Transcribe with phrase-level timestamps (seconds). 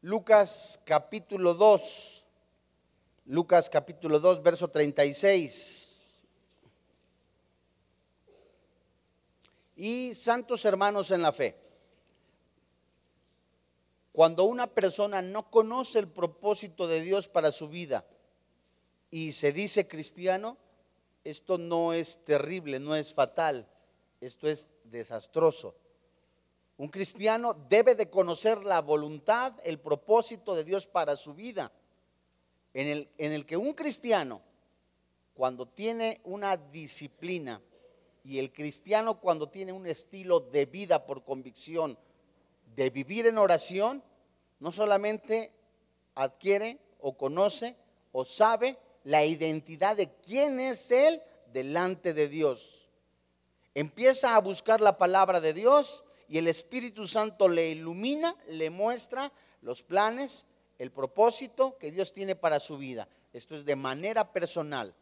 [0.00, 2.24] Lucas capítulo 2,
[3.26, 6.24] Lucas capítulo 2, verso 36.
[9.74, 11.56] Y santos hermanos en la fe,
[14.12, 18.04] cuando una persona no conoce el propósito de Dios para su vida
[19.10, 20.56] y se dice cristiano,
[21.24, 23.68] esto no es terrible, no es fatal,
[24.20, 25.74] esto es desastroso.
[26.78, 31.72] Un cristiano debe de conocer la voluntad, el propósito de Dios para su vida,
[32.72, 34.40] en el, en el que un cristiano,
[35.34, 37.60] cuando tiene una disciplina,
[38.22, 41.98] y el cristiano cuando tiene un estilo de vida por convicción,
[42.76, 44.04] de vivir en oración,
[44.60, 45.52] no solamente
[46.14, 47.74] adquiere o conoce
[48.12, 52.88] o sabe la identidad de quién es Él delante de Dios.
[53.74, 59.32] Empieza a buscar la palabra de Dios y el Espíritu Santo le ilumina, le muestra
[59.62, 60.46] los planes,
[60.78, 63.08] el propósito que Dios tiene para su vida.
[63.32, 64.94] Esto es de manera personal.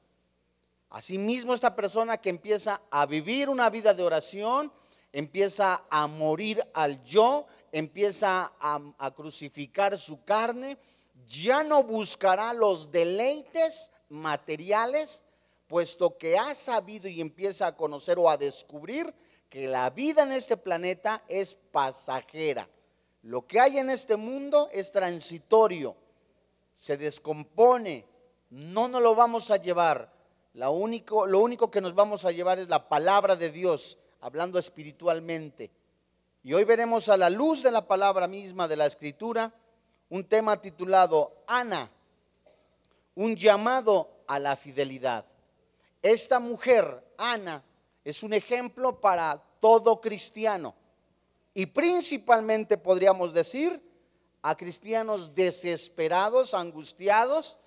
[0.89, 4.73] Asimismo, esta persona que empieza a vivir una vida de oración,
[5.13, 10.79] empieza a morir al yo, empieza a, a crucificar su carne,
[11.27, 15.25] ya no buscará los deleites materiales,
[15.67, 19.13] puesto que ha sabido y empieza a conocer o a descubrir
[19.57, 22.69] que la vida en este planeta es pasajera.
[23.23, 25.97] Lo que hay en este mundo es transitorio,
[26.75, 28.05] se descompone,
[28.51, 30.13] no nos lo vamos a llevar.
[30.53, 34.59] Lo único, lo único que nos vamos a llevar es la palabra de Dios, hablando
[34.59, 35.71] espiritualmente.
[36.43, 39.55] Y hoy veremos a la luz de la palabra misma de la escritura
[40.11, 41.91] un tema titulado Ana,
[43.15, 45.25] un llamado a la fidelidad.
[46.03, 47.65] Esta mujer, Ana,
[48.07, 50.75] es un ejemplo para todo cristiano
[51.55, 53.81] y principalmente podríamos decir
[54.43, 57.59] a cristianos desesperados, angustiados,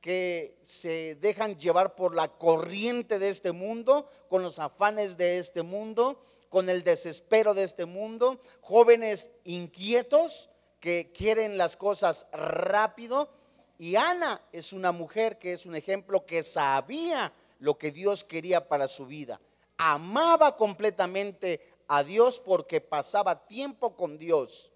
[0.00, 5.62] que se dejan llevar por la corriente de este mundo, con los afanes de este
[5.62, 10.48] mundo, con el desespero de este mundo, jóvenes inquietos
[10.80, 13.28] que quieren las cosas rápido.
[13.76, 18.66] Y Ana es una mujer que es un ejemplo que sabía lo que Dios quería
[18.66, 19.40] para su vida.
[19.78, 24.72] Amaba completamente a Dios porque pasaba tiempo con Dios.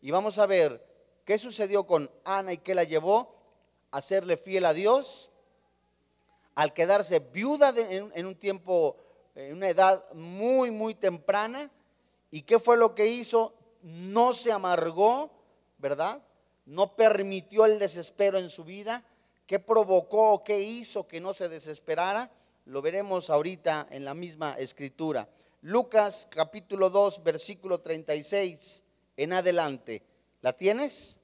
[0.00, 0.84] Y vamos a ver
[1.24, 3.36] qué sucedió con Ana y qué la llevó
[3.90, 5.30] a serle fiel a Dios,
[6.54, 8.96] al quedarse viuda en, un tiempo,
[9.34, 11.70] en una edad muy, muy temprana.
[12.30, 13.54] ¿Y qué fue lo que hizo?
[13.82, 15.30] No se amargó,
[15.78, 16.22] ¿verdad?
[16.66, 19.04] No permitió el desespero en su vida,
[19.50, 22.30] ¿Qué provocó, qué hizo que no se desesperara?
[22.66, 25.28] Lo veremos ahorita en la misma escritura.
[25.62, 28.84] Lucas capítulo 2, versículo 36
[29.16, 30.02] en adelante.
[30.40, 31.18] ¿La tienes?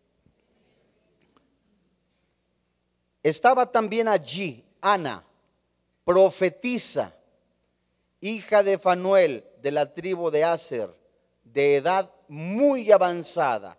[3.23, 5.25] Estaba también allí Ana,
[6.05, 7.17] profetisa,
[8.21, 10.95] hija de Fanuel de la tribu de Aser,
[11.43, 13.79] de edad muy avanzada,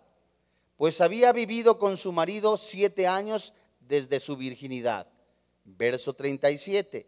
[0.76, 5.08] pues había vivido con su marido siete años desde su virginidad.
[5.64, 7.06] Verso 37.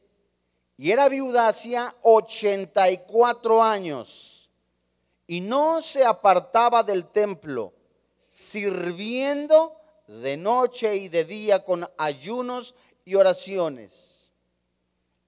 [0.81, 4.49] Y era viuda hacía 84 años
[5.27, 7.75] y no se apartaba del templo,
[8.31, 9.77] sirviendo
[10.07, 12.75] de noche y de día con ayunos
[13.05, 14.33] y oraciones.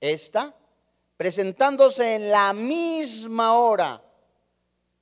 [0.00, 0.56] Esta,
[1.18, 4.02] presentándose en la misma hora,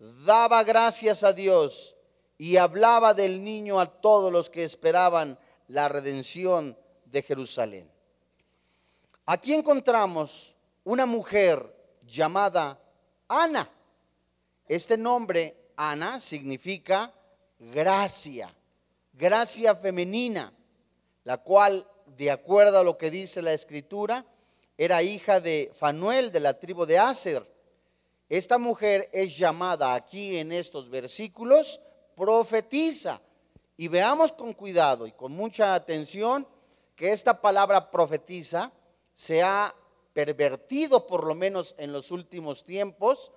[0.00, 1.94] daba gracias a Dios
[2.38, 5.38] y hablaba del niño a todos los que esperaban
[5.68, 7.99] la redención de Jerusalén.
[9.32, 11.72] Aquí encontramos una mujer
[12.04, 12.80] llamada
[13.28, 13.70] Ana.
[14.66, 17.14] Este nombre, Ana, significa
[17.56, 18.52] gracia,
[19.12, 20.52] gracia femenina,
[21.22, 24.26] la cual, de acuerdo a lo que dice la escritura,
[24.76, 27.48] era hija de Fanuel de la tribu de Aser.
[28.28, 31.80] Esta mujer es llamada aquí en estos versículos
[32.16, 33.22] profetiza
[33.76, 36.48] y veamos con cuidado y con mucha atención
[36.96, 38.72] que esta palabra profetiza
[39.14, 39.74] se ha
[40.12, 43.32] pervertido por lo menos en los últimos tiempos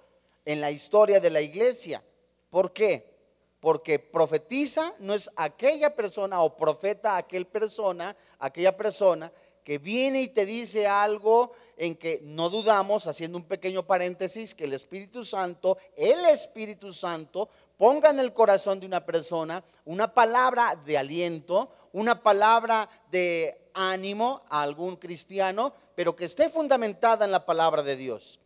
[0.45, 2.03] en la historia de la iglesia.
[2.49, 3.13] ¿Por qué?
[3.59, 9.31] Porque profetiza no es aquella persona o profeta aquel persona, aquella persona
[9.63, 14.65] que viene y te dice algo en que no dudamos, haciendo un pequeño paréntesis, que
[14.65, 20.75] el Espíritu Santo, el Espíritu Santo, ponga en el corazón de una persona una palabra
[20.85, 27.45] de aliento, una palabra de ánimo a algún cristiano, pero que esté fundamentada en la
[27.45, 28.39] palabra de Dios.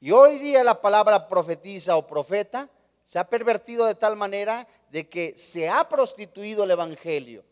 [0.00, 2.68] Y hoy día la palabra profetiza o profeta
[3.04, 7.44] se ha pervertido de tal manera de que se ha prostituido el Evangelio.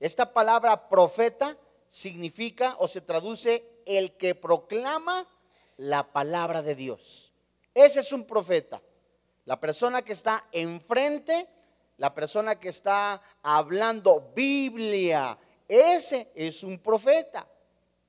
[0.00, 1.56] Esta palabra profeta
[1.88, 5.26] significa o se traduce el que proclama
[5.76, 7.32] la palabra de Dios.
[7.74, 8.80] Ese es un profeta.
[9.44, 11.48] La persona que está enfrente,
[11.98, 15.38] la persona que está hablando Biblia,
[15.72, 17.48] ese es un profeta,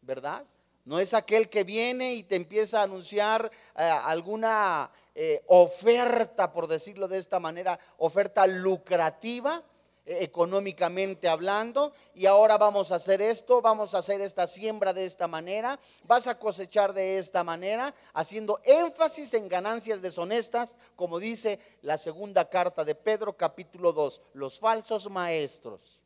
[0.01, 0.45] ¿verdad?
[0.83, 6.67] No es aquel que viene y te empieza a anunciar eh, alguna eh, oferta, por
[6.67, 9.63] decirlo de esta manera, oferta lucrativa
[10.05, 15.05] eh, económicamente hablando, y ahora vamos a hacer esto, vamos a hacer esta siembra de
[15.05, 21.59] esta manera, vas a cosechar de esta manera, haciendo énfasis en ganancias deshonestas, como dice
[21.81, 26.02] la segunda carta de Pedro capítulo 2, los falsos maestros.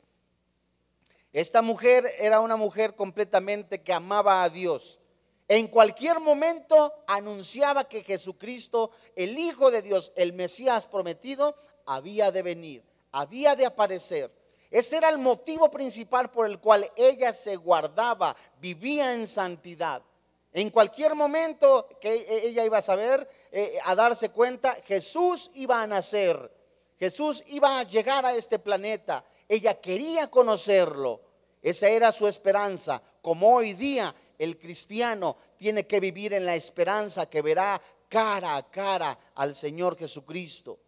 [1.33, 4.99] Esta mujer era una mujer completamente que amaba a Dios.
[5.47, 12.41] En cualquier momento anunciaba que Jesucristo, el Hijo de Dios, el Mesías prometido, había de
[12.41, 14.31] venir, había de aparecer.
[14.69, 20.03] Ese era el motivo principal por el cual ella se guardaba, vivía en santidad.
[20.51, 25.81] En cualquier momento que e-, ella iba a saber, eh, a darse cuenta, Jesús iba
[25.81, 26.51] a nacer,
[26.99, 29.23] Jesús iba a llegar a este planeta.
[29.47, 31.21] Ella quería conocerlo.
[31.61, 33.01] Esa era su esperanza.
[33.21, 38.69] Como hoy día el cristiano tiene que vivir en la esperanza que verá cara a
[38.69, 40.79] cara al Señor Jesucristo.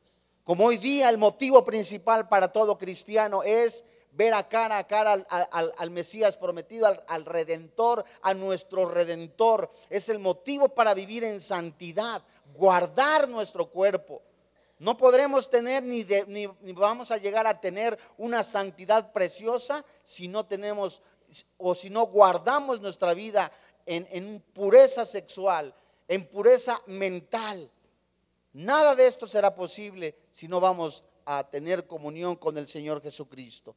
[0.44, 5.14] Como hoy día el motivo principal para todo cristiano es ver a cara a cara
[5.14, 9.72] al, Mesías prometido, al, al, Redentor, a nuestro Redentor.
[9.90, 12.24] Es el motivo para vivir en santidad,
[12.56, 14.22] guardar nuestro cuerpo.
[14.80, 20.46] No podremos tener ni, ni, vamos a llegar a tener una santidad preciosa si no
[20.46, 21.02] tenemos
[21.58, 23.52] o si no guardamos nuestra vida
[23.86, 25.76] en, en pureza sexual,
[26.08, 27.70] en pureza mental.
[28.54, 33.76] Nada de esto será posible si no vamos a tener comunión con el Señor Jesucristo.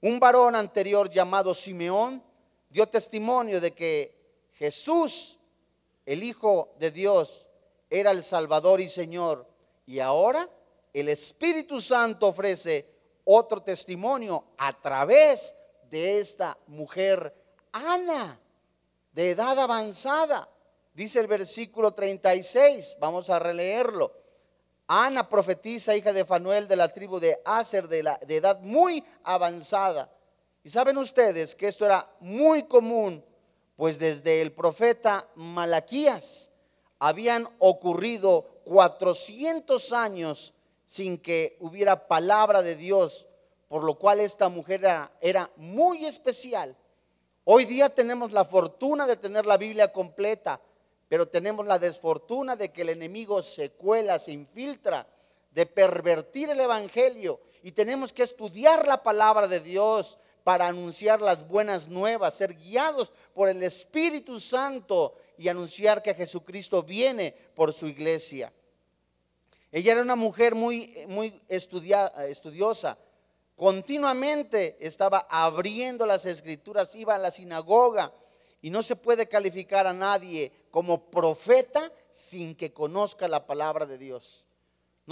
[0.00, 2.22] Un varón anterior llamado Simeón
[2.70, 5.38] dio testimonio de que Jesús,
[6.06, 7.46] el Hijo de Dios,
[7.90, 9.51] era el Salvador y Señor
[9.86, 10.48] y ahora
[10.92, 12.88] el Espíritu Santo ofrece
[13.24, 15.54] otro testimonio a través
[15.90, 17.34] de esta mujer,
[17.72, 18.38] Ana,
[19.12, 20.48] de edad avanzada.
[20.94, 24.12] Dice el versículo 36, vamos a releerlo.
[24.86, 30.12] Ana profetiza, hija de Fanuel de la tribu de Aser, de, de edad muy avanzada.
[30.62, 33.24] Y saben ustedes que esto era muy común,
[33.76, 36.51] pues desde el profeta Malaquías
[37.02, 40.54] habían ocurrido 400 años
[40.84, 43.26] sin que hubiera palabra de Dios,
[43.66, 44.84] por lo cual esta mujer
[45.20, 46.76] era, muy especial.
[47.42, 50.60] Hoy día tenemos la fortuna de tener la Biblia completa,
[51.08, 55.04] pero tenemos la desfortuna de que el enemigo se cuela, se infiltra,
[55.50, 57.40] de pervertir el Evangelio.
[57.64, 63.12] Y tenemos que estudiar la palabra de Dios para anunciar las buenas nuevas, ser guiados
[63.34, 68.52] por el Espíritu Santo y anunciar que Jesucristo viene por su iglesia.
[69.70, 72.98] Ella era una mujer muy, muy estudiosa.
[73.56, 78.12] Continuamente estaba abriendo las escrituras, iba a la sinagoga
[78.60, 83.98] y no se puede calificar a nadie como profeta sin que conozca la palabra de
[83.98, 84.44] Dios.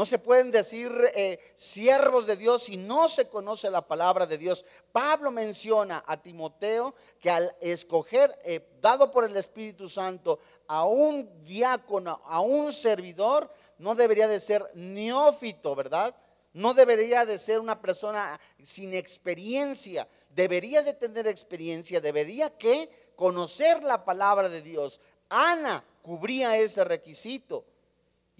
[0.01, 4.39] No se pueden decir eh, siervos de Dios si no se conoce la palabra de
[4.39, 4.65] Dios.
[4.93, 10.39] Pablo menciona a Timoteo que al escoger, eh, dado por el Espíritu Santo,
[10.69, 16.17] a un diácono, a un servidor, no debería de ser neófito, ¿verdad?
[16.55, 20.09] No debería de ser una persona sin experiencia.
[20.31, 24.99] Debería de tener experiencia, debería que conocer la palabra de Dios.
[25.29, 27.67] Ana cubría ese requisito.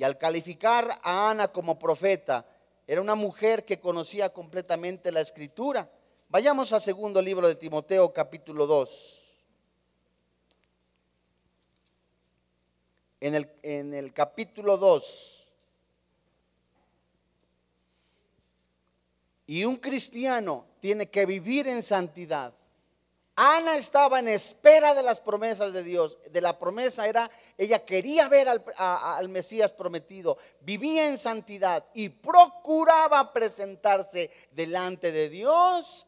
[0.01, 2.47] Y al calificar a Ana como profeta,
[2.87, 5.91] era una mujer que conocía completamente la escritura.
[6.31, 9.43] Vayamos a segundo libro de Timoteo capítulo 2.
[13.21, 15.47] En el, en el capítulo 2.
[19.49, 22.55] Y un cristiano tiene que vivir en santidad.
[23.43, 26.19] Ana estaba en espera de las promesas de Dios.
[26.31, 33.33] De la promesa era, ella quería ver al, Mesías prometido, vivía en santidad y procuraba
[33.33, 36.07] presentarse delante de Dios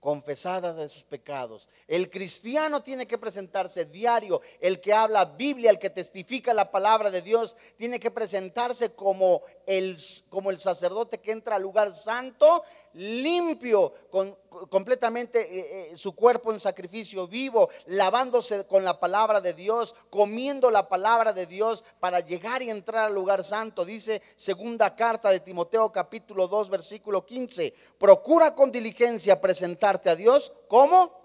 [0.00, 1.68] confesada de sus pecados.
[1.86, 7.10] El cristiano tiene que presentarse diario, el que habla Biblia, el que testifica la palabra
[7.10, 9.98] de Dios, tiene que presentarse como el,
[10.30, 12.62] como el sacerdote que entra al lugar santo,
[12.98, 14.36] limpio, con,
[14.68, 20.70] completamente eh, eh, su cuerpo en sacrificio vivo, lavándose con la palabra de Dios, comiendo
[20.70, 23.84] la palabra de Dios para llegar y entrar al lugar santo.
[23.84, 30.52] Dice segunda carta de Timoteo capítulo 2 versículo 15, procura con diligencia presentarte a Dios
[30.66, 31.16] como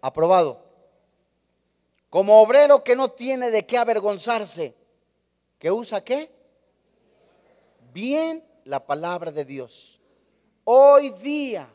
[0.00, 0.64] aprobado,
[2.08, 4.74] como obrero que no tiene de qué avergonzarse,
[5.58, 6.34] que usa qué?
[7.92, 9.95] Bien la palabra de Dios
[10.68, 11.72] Hoy día,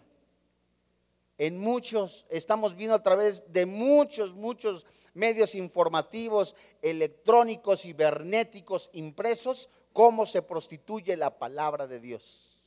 [1.37, 10.25] en muchos, estamos viendo a través de muchos, muchos medios informativos, electrónicos, cibernéticos, impresos, cómo
[10.25, 12.61] se prostituye la palabra de Dios.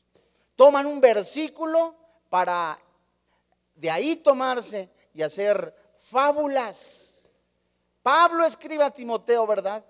[0.57, 1.95] Toman un versículo
[2.31, 2.81] para
[3.75, 7.31] de ahí tomarse y hacer fábulas.
[8.03, 9.85] Pablo escribe a Timoteo, ¿verdad?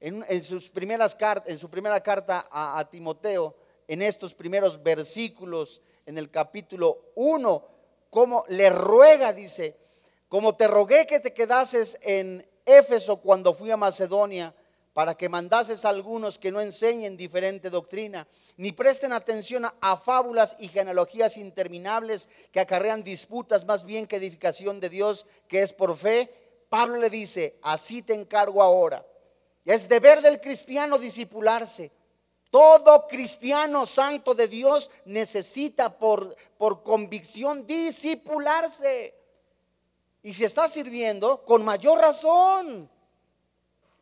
[0.00, 1.16] En, sus primeras
[1.46, 3.56] en su primera carta a Timoteo,
[3.90, 7.66] en estos primeros versículos, en el capítulo 1,
[8.08, 9.76] como le ruega, dice,
[10.28, 14.54] como te rogué que te quedases en Éfeso cuando fui a Macedonia,
[14.92, 20.54] para que mandases a algunos que no enseñen diferente doctrina, ni presten atención a, fábulas
[20.60, 25.96] y genealogías interminables que acarrean disputas más bien que edificación de Dios, que es por
[25.96, 26.32] fe.
[26.68, 29.04] Pablo le dice, así te encargo ahora.
[29.64, 31.90] Es deber del cristiano disipularse
[32.50, 39.14] todo cristiano santo de Dios necesita por, por convicción disipularse.
[40.22, 42.90] Y si está sirviendo, con mayor razón,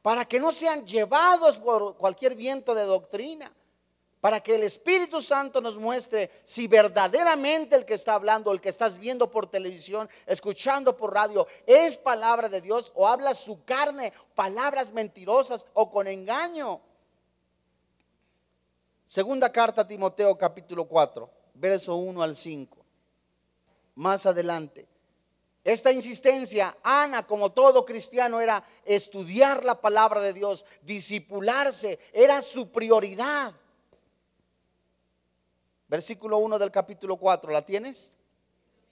[0.03, 3.53] para que no sean llevados por cualquier viento de doctrina,
[4.21, 8.71] para que el Espíritu Santo nos muestre si verdaderamente el que está hablando, el que
[8.71, 14.13] estás viendo por televisión, escuchando por radio, es palabra de Dios o habla su carne,
[14.35, 16.81] palabras mentirosas o con engaño.
[19.09, 22.85] Segunda carta a Timoteo capítulo 4, verso 1 al 5.
[23.95, 24.87] Más adelante.
[25.65, 32.71] Esta insistencia, Ana, como todo cristiano, era estudiar la palabra de Dios, disipularse, era su
[32.71, 33.55] prioridad.
[35.89, 38.15] Versículo 1 del capítulo 4, ¿la tienes?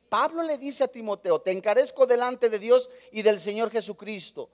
[0.08, 4.48] Pablo le dice a Timoteo, te encarezco delante de Dios y del Señor Jesucristo,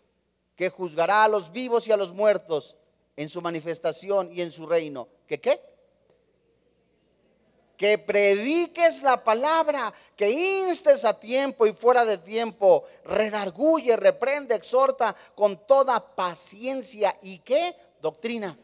[0.56, 2.78] que juzgará a los vivos y a los muertos
[3.16, 5.08] en su manifestación y en su reino.
[5.26, 5.60] ¿Que qué?
[7.76, 15.16] Que prediques la palabra, que instes a tiempo y fuera de tiempo, redarguye, reprende, exhorta
[15.34, 17.74] con toda paciencia y qué?
[18.00, 18.56] Doctrina.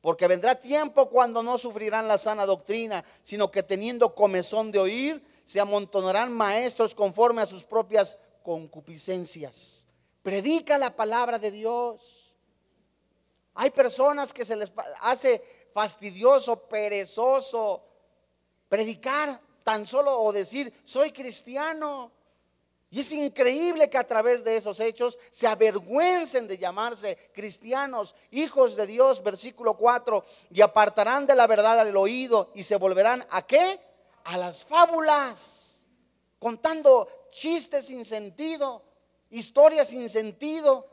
[0.00, 5.24] Porque vendrá tiempo cuando no sufrirán la sana doctrina, sino que teniendo comezón de oír,
[5.44, 9.86] se amontonarán maestros conforme a sus propias concupiscencias.
[10.22, 12.23] Predica la palabra de Dios.
[13.54, 17.82] Hay personas que se les hace fastidioso, perezoso
[18.74, 22.10] predicar tan solo o decir, soy cristiano.
[22.90, 28.76] Y es increíble que a través de esos hechos se avergüencen de llamarse cristianos, hijos
[28.76, 33.42] de Dios, versículo 4, y apartarán de la verdad al oído y se volverán a
[33.42, 33.80] qué?
[34.24, 35.84] A las fábulas,
[36.38, 38.82] contando chistes sin sentido,
[39.30, 40.86] historias sin sentido,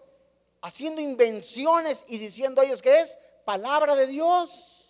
[0.62, 4.86] haciendo invenciones y diciendo a ellos que es palabra de Dios.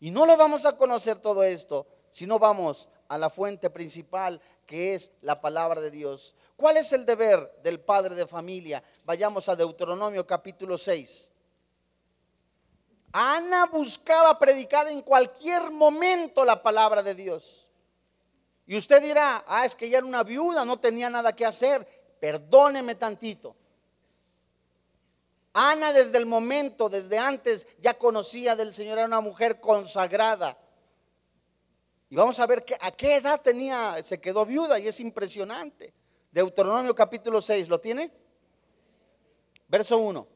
[0.00, 4.40] Y no lo vamos a conocer todo esto si no vamos a la fuente principal
[4.64, 6.34] que es la palabra de Dios.
[6.56, 8.82] ¿Cuál es el deber del padre de familia?
[9.04, 11.32] Vayamos a Deuteronomio capítulo 6.
[13.12, 17.66] Ana buscaba predicar en cualquier momento la palabra de Dios.
[18.66, 21.86] Y usted dirá, ah, es que ella era una viuda, no tenía nada que hacer.
[22.20, 23.54] Perdóneme tantito.
[25.58, 30.58] Ana desde el momento, desde antes, ya conocía del Señor, era una mujer consagrada.
[32.10, 35.94] Y vamos a ver que, a qué edad tenía, se quedó viuda y es impresionante.
[36.30, 38.10] Deuteronomio capítulo 6, ¿lo tiene?
[39.66, 40.26] Verso 1.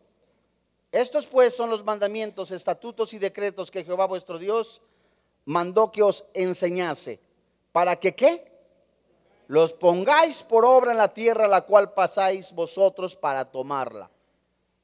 [0.90, 4.80] Estos pues son los mandamientos, estatutos y decretos que Jehová vuestro Dios
[5.44, 7.20] mandó que os enseñase.
[7.72, 8.50] ¿Para que qué?
[9.48, 14.10] Los pongáis por obra en la tierra la cual pasáis vosotros para tomarla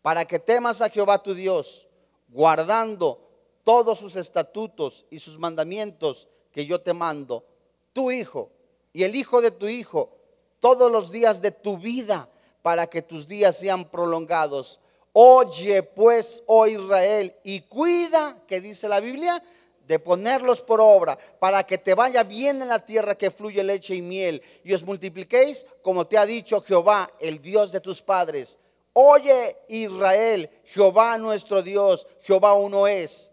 [0.07, 1.89] para que temas a Jehová tu Dios,
[2.29, 3.29] guardando
[3.65, 7.45] todos sus estatutos y sus mandamientos que yo te mando,
[7.93, 8.53] tu hijo
[8.93, 10.17] y el hijo de tu hijo,
[10.61, 12.29] todos los días de tu vida,
[12.63, 14.79] para que tus días sean prolongados.
[15.13, 19.43] Oye pues, oh Israel, y cuida, que dice la Biblia,
[19.89, 23.97] de ponerlos por obra, para que te vaya bien en la tierra que fluye leche
[23.97, 28.61] y miel, y os multipliquéis, como te ha dicho Jehová, el Dios de tus padres
[28.99, 33.31] Oye Israel, Jehová nuestro Dios, Jehová uno es.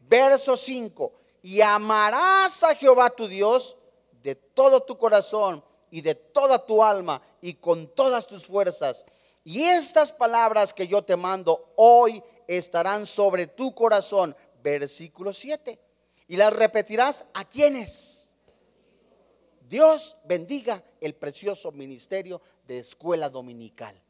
[0.00, 3.76] Verso 5, y amarás a Jehová tu Dios
[4.20, 9.06] de todo tu corazón y de toda tu alma y con todas tus fuerzas.
[9.44, 14.34] Y estas palabras que yo te mando hoy estarán sobre tu corazón.
[14.60, 15.78] Versículo 7.
[16.26, 18.34] Y las repetirás a quienes.
[19.68, 24.02] Dios bendiga el precioso ministerio de escuela dominical.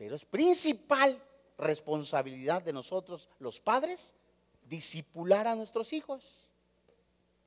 [0.00, 1.22] Pero es principal
[1.58, 4.14] responsabilidad de nosotros, los padres,
[4.62, 6.46] disipular a nuestros hijos.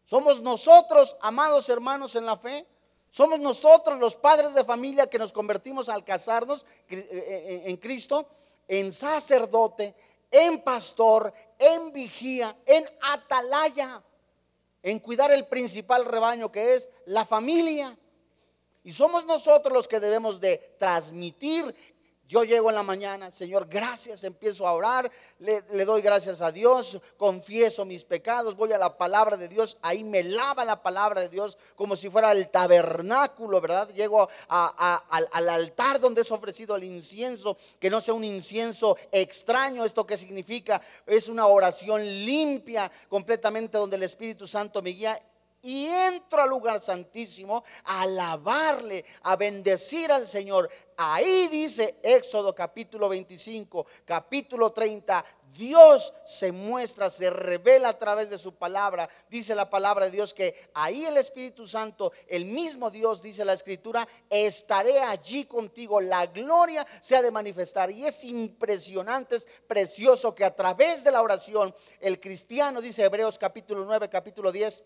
[0.05, 2.67] Somos nosotros, amados hermanos en la fe,
[3.09, 8.27] somos nosotros los padres de familia que nos convertimos al casarnos eh, eh, en Cristo,
[8.67, 9.95] en sacerdote,
[10.29, 14.03] en pastor, en vigía, en atalaya,
[14.83, 17.97] en cuidar el principal rebaño que es la familia.
[18.83, 21.73] Y somos nosotros los que debemos de transmitir
[22.33, 26.99] yo llego en la mañana, Señor, gracias, empiezo a orar, le, doy gracias a Dios,
[27.15, 31.29] confieso mis pecados, voy a la palabra de Dios, ahí me lava la palabra de
[31.29, 33.87] Dios como si fuera el tabernáculo, ¿verdad?
[33.89, 39.85] Llego al, al altar donde es ofrecido el incienso, que no sea un incienso extraño,
[39.85, 45.21] esto que significa, es una oración limpia completamente donde el Espíritu Santo me guía
[45.63, 50.69] y entro al lugar santísimo a alabarle, a bendecir al Señor.
[50.97, 58.37] Ahí dice Éxodo capítulo 25, capítulo 30, Dios se muestra, se revela a través de
[58.37, 59.07] su palabra.
[59.29, 63.53] Dice la palabra de Dios que ahí el Espíritu Santo, el mismo Dios, dice la
[63.53, 66.01] Escritura, estaré allí contigo.
[66.01, 67.89] La gloria se ha de manifestar.
[67.91, 73.37] Y es impresionante, es precioso que a través de la oración el cristiano, dice Hebreos
[73.37, 74.83] capítulo 9, capítulo 10,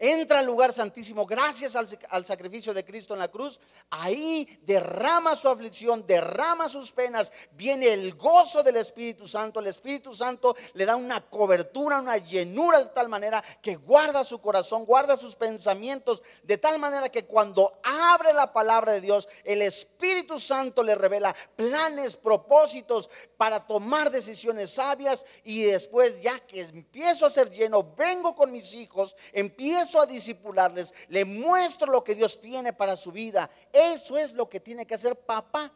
[0.00, 5.48] entra al lugar santísimo gracias al, sacrificio de Cristo en la cruz, ahí derrama su
[5.48, 10.96] aflicción, derrama sus penas, viene el gozo del Espíritu Santo, el Espíritu Santo le da
[10.96, 16.56] una cobertura, una llenura de tal manera que guarda su corazón, guarda sus pensamientos, de
[16.56, 22.16] tal manera que cuando abre la palabra de Dios, el Espíritu Santo le revela planes,
[22.16, 25.26] propósitos para tomar decisiones sabias.
[25.44, 30.92] Y después ya que empiezo a ser lleno, vengo con mis hijos, empiezo a disipularles,
[31.08, 33.50] le muestro lo que Dios tiene para su vida.
[33.72, 35.72] Eso es lo que tiene que hacer papá.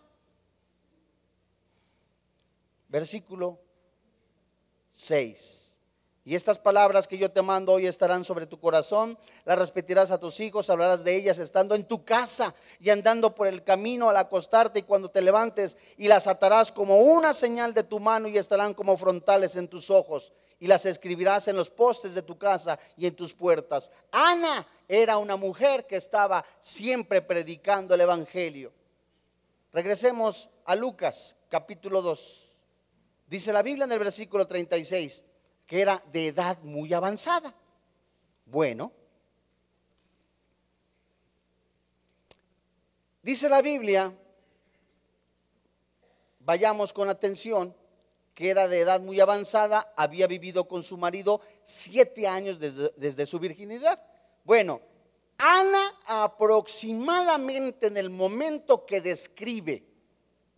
[2.88, 3.59] Versículo
[4.92, 5.64] 6.
[6.27, 10.18] Y estas palabras que yo te mando hoy estarán sobre tu corazón, las repetirás a
[10.18, 14.16] tus hijos, hablarás de ellas estando en tu casa y andando por el camino al
[14.16, 18.38] acostarte y cuando te levantes, y las atarás como una señal de tu mano y
[18.38, 22.79] estarán como frontales en tus ojos y las escribirás en los postes de tu casa
[22.97, 23.90] y en tus puertas.
[24.11, 28.73] Ana era una mujer que estaba siempre predicando el Evangelio.
[29.73, 32.53] Regresemos a Lucas capítulo 2.
[33.27, 35.25] Dice la Biblia en el versículo 36
[35.67, 37.55] que era de edad muy avanzada.
[38.47, 38.93] Bueno,
[43.23, 44.12] dice la Biblia,
[46.40, 47.75] vayamos con atención,
[48.35, 53.38] que era de edad muy avanzada, había vivido con su marido siete años desde, su
[53.38, 54.03] virginidad.
[54.42, 54.81] Bueno,
[55.38, 59.85] Ana aproximadamente en el momento que describe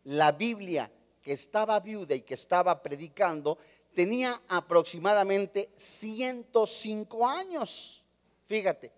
[0.05, 0.91] la Biblia
[1.23, 3.59] que estaba viuda y que estaba predicando,
[3.95, 8.05] tenía aproximadamente 105 años.
[8.47, 8.93] Fíjate,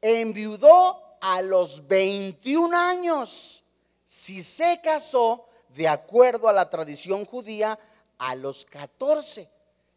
[0.00, 3.64] enviudó a los 21 años.
[4.04, 7.78] Si se casó, de acuerdo a la tradición judía,
[8.18, 9.48] a los 14.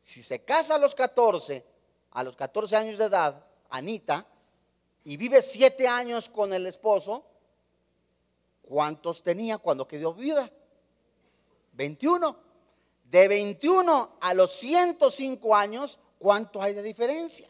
[0.02, 1.66] Si se casa a los 14,
[2.12, 4.26] a los 14 años de edad, Anita,
[5.06, 7.24] y vive 7 años con el esposo,
[8.62, 10.52] ¿cuántos tenía cuando quedó viuda?
[11.74, 12.50] 21.
[13.06, 17.50] De 21 a los 105 años, ¿cuánto hay de diferencia?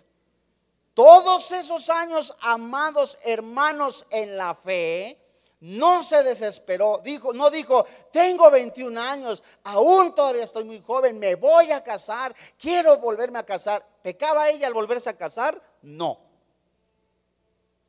[0.93, 5.17] Todos esos años, amados hermanos en la fe,
[5.61, 11.35] no se desesperó, dijo, no dijo, tengo 21 años, aún todavía estoy muy joven, me
[11.35, 13.85] voy a casar, quiero volverme a casar.
[14.01, 15.61] ¿Pecaba ella al volverse a casar?
[15.81, 16.19] No.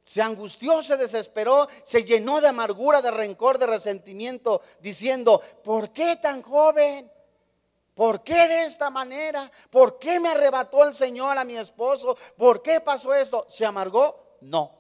[0.04, 6.16] Se angustió, se desesperó, se llenó de amargura, de rencor, de resentimiento, diciendo, ¿por qué
[6.16, 7.08] tan joven?
[7.94, 9.50] ¿Por qué de esta manera?
[9.70, 12.16] ¿Por qué me arrebató el Señor a mi esposo?
[12.36, 13.46] ¿Por qué pasó esto?
[13.48, 14.38] ¿Se amargó?
[14.40, 14.79] No.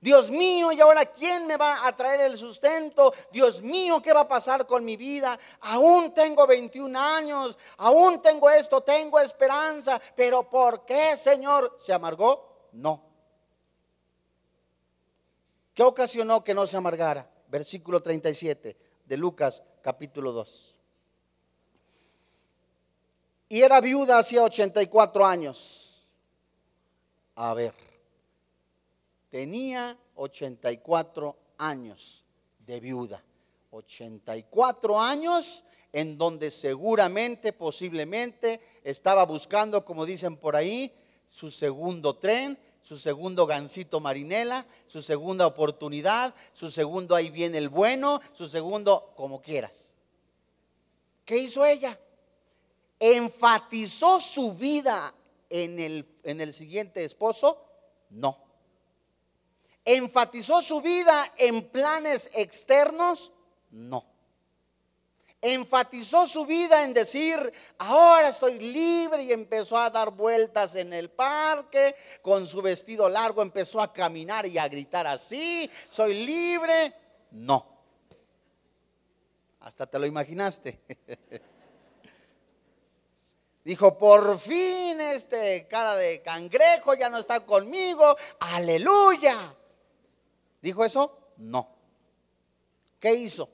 [0.00, 3.12] Dios mío, ¿y ahora quién me va a traer el sustento?
[3.30, 5.38] Dios mío, ¿qué va a pasar con mi vida?
[5.60, 11.76] Aún tengo 21 años, aún tengo esto, tengo esperanza, pero ¿por qué, Señor?
[11.78, 12.68] ¿Se amargó?
[12.72, 13.02] No.
[15.74, 17.28] ¿Qué ocasionó que no se amargara?
[17.50, 20.74] versículo 37 de Lucas capítulo 2.
[23.48, 26.06] Y era viuda hacía 84 años.
[27.34, 27.74] A ver,
[29.30, 32.24] tenía 84 años
[32.66, 33.22] de viuda.
[33.70, 40.92] 84 años en donde seguramente, posiblemente, estaba buscando, como dicen por ahí,
[41.28, 47.68] su segundo tren, su segundo gancito marinela, su segunda oportunidad, su segundo ahí viene el
[47.68, 49.94] bueno, su segundo como quieras.
[51.24, 51.98] ¿Qué hizo ella?
[52.98, 55.14] ¿Enfatizó su vida
[55.48, 57.64] en el, en el siguiente esposo?
[58.10, 58.49] No.
[59.92, 63.32] ¿Enfatizó su vida en planes externos?
[63.70, 64.06] No
[65.42, 71.08] enfatizó su vida en decir, ahora estoy libre y empezó a dar vueltas en el
[71.10, 76.92] parque, con su vestido largo empezó a caminar y a gritar así, soy libre.
[77.30, 77.66] No.
[79.60, 80.78] Hasta te lo imaginaste.
[83.64, 89.54] Dijo, por fin este cara de cangrejo ya no está conmigo, aleluya.
[90.60, 91.32] ¿Dijo eso?
[91.38, 91.68] No.
[92.98, 93.48] ¿Qué hizo?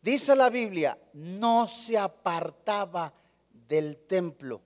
[0.00, 3.12] Dice la Biblia, no se apartaba
[3.52, 4.62] del templo.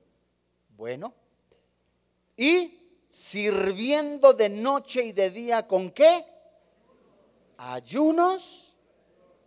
[0.77, 1.13] Bueno,
[2.37, 6.25] y sirviendo de noche y de día con qué?
[7.57, 8.75] Ayunos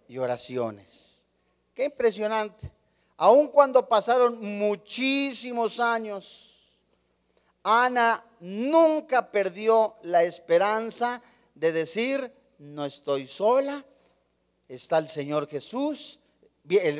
[0.08, 1.28] y oraciones.
[1.74, 2.72] Qué impresionante.
[3.18, 6.58] Aun cuando pasaron muchísimos años,
[7.64, 11.22] Ana nunca perdió la esperanza
[11.60, 13.84] de decir, no estoy sola,
[14.68, 16.20] está el Señor Jesús.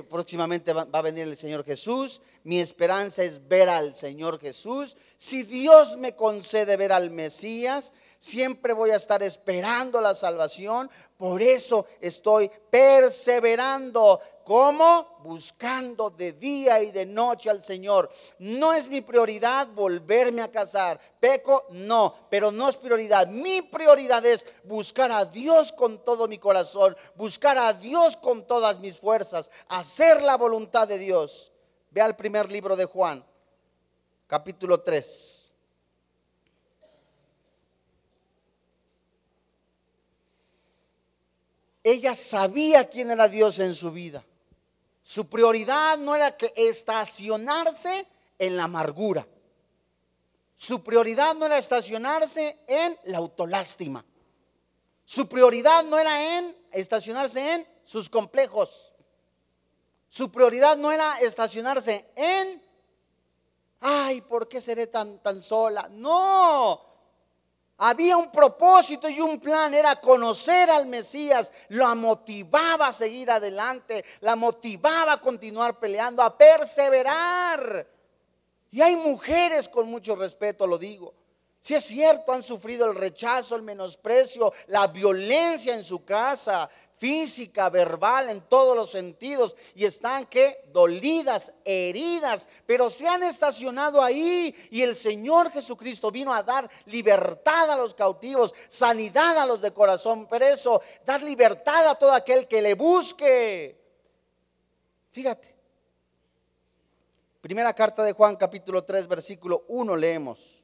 [0.10, 2.22] Próximamente va a venir el Señor Jesús.
[2.44, 4.98] Mi esperanza es ver al Señor Jesús.
[5.18, 10.90] Si Dios me concede ver al Mesías, siempre voy a estar esperando la salvación.
[11.18, 14.20] Por eso estoy perseverando.
[14.44, 15.18] ¿Cómo?
[15.24, 18.10] Buscando de día y de noche al Señor.
[18.40, 21.00] No es mi prioridad volverme a casar.
[21.20, 23.28] Peco, no, pero no es prioridad.
[23.28, 28.80] Mi prioridad es buscar a Dios con todo mi corazón, buscar a Dios con todas
[28.80, 31.52] mis fuerzas, hacer la voluntad de Dios.
[31.98, 33.26] Ve al primer libro de Juan,
[34.28, 35.52] capítulo 3.
[41.82, 44.24] Ella sabía quién era Dios en su vida.
[45.02, 48.06] Su prioridad no era que estacionarse
[48.38, 49.28] en la amargura.
[50.54, 54.06] Su prioridad no era estacionarse en la autolástima.
[55.04, 58.94] Su prioridad no era en estacionarse en sus complejos.
[60.10, 62.62] Su prioridad no era estacionarse en,
[63.82, 65.88] ay, ¿por qué seré tan, tan sola?
[65.92, 66.88] No,
[67.80, 74.04] había un propósito y un plan, era conocer al Mesías, lo motivaba a seguir adelante,
[74.22, 77.88] la motivaba a continuar peleando, a perseverar.
[78.72, 81.14] Y hay mujeres con mucho respeto, lo digo.
[81.60, 87.70] Si es cierto, han sufrido el rechazo, el menosprecio, la violencia en su casa, física,
[87.70, 94.54] verbal, en todos los sentidos, y están que dolidas, heridas, pero se han estacionado ahí
[94.72, 99.72] y el Señor Jesucristo vino a dar libertad a los cautivos, sanidad a los de
[99.72, 103.80] corazón preso, dar libertad a todo aquel que le busque.
[105.12, 105.56] Fíjate.
[107.42, 110.64] Primera carta de Juan capítulo 3 versículo 1 leemos.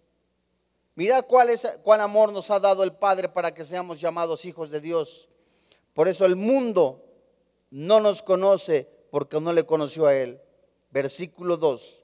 [0.96, 4.69] Mirad cuál, es, cuál amor nos ha dado el Padre para que seamos llamados hijos
[4.69, 5.30] de Dios
[5.93, 7.03] por eso el mundo
[7.69, 10.39] no nos conoce porque no le conoció a Él.
[10.89, 12.01] Versículo 2.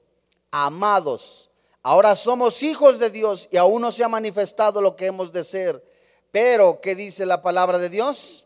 [0.52, 1.50] Amados,
[1.82, 5.44] ahora somos hijos de Dios y aún no se ha manifestado lo que hemos de
[5.44, 5.84] ser.
[6.30, 8.44] Pero, ¿qué dice la palabra de Dios?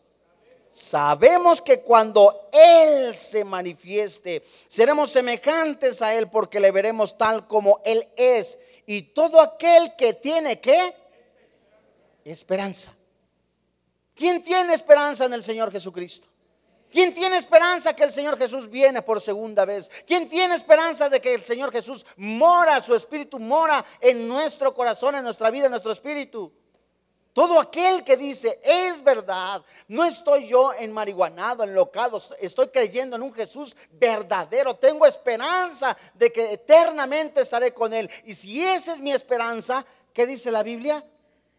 [0.71, 7.81] Sabemos que cuando Él se manifieste, seremos semejantes a Él porque le veremos tal como
[7.85, 8.59] Él es.
[8.85, 10.93] Y todo aquel que tiene que
[12.23, 12.94] esperanza.
[14.15, 16.29] ¿Quién tiene esperanza en el Señor Jesucristo?
[16.89, 19.91] ¿Quién tiene esperanza que el Señor Jesús viene por segunda vez?
[20.07, 25.15] ¿Quién tiene esperanza de que el Señor Jesús mora, su espíritu mora en nuestro corazón,
[25.15, 26.53] en nuestra vida, en nuestro espíritu?
[27.33, 33.23] Todo aquel que dice, es verdad, no estoy yo en marihuanado, enlocado, estoy creyendo en
[33.23, 38.09] un Jesús verdadero, tengo esperanza de que eternamente estaré con Él.
[38.23, 41.03] Y si esa es mi esperanza, ¿qué dice la Biblia?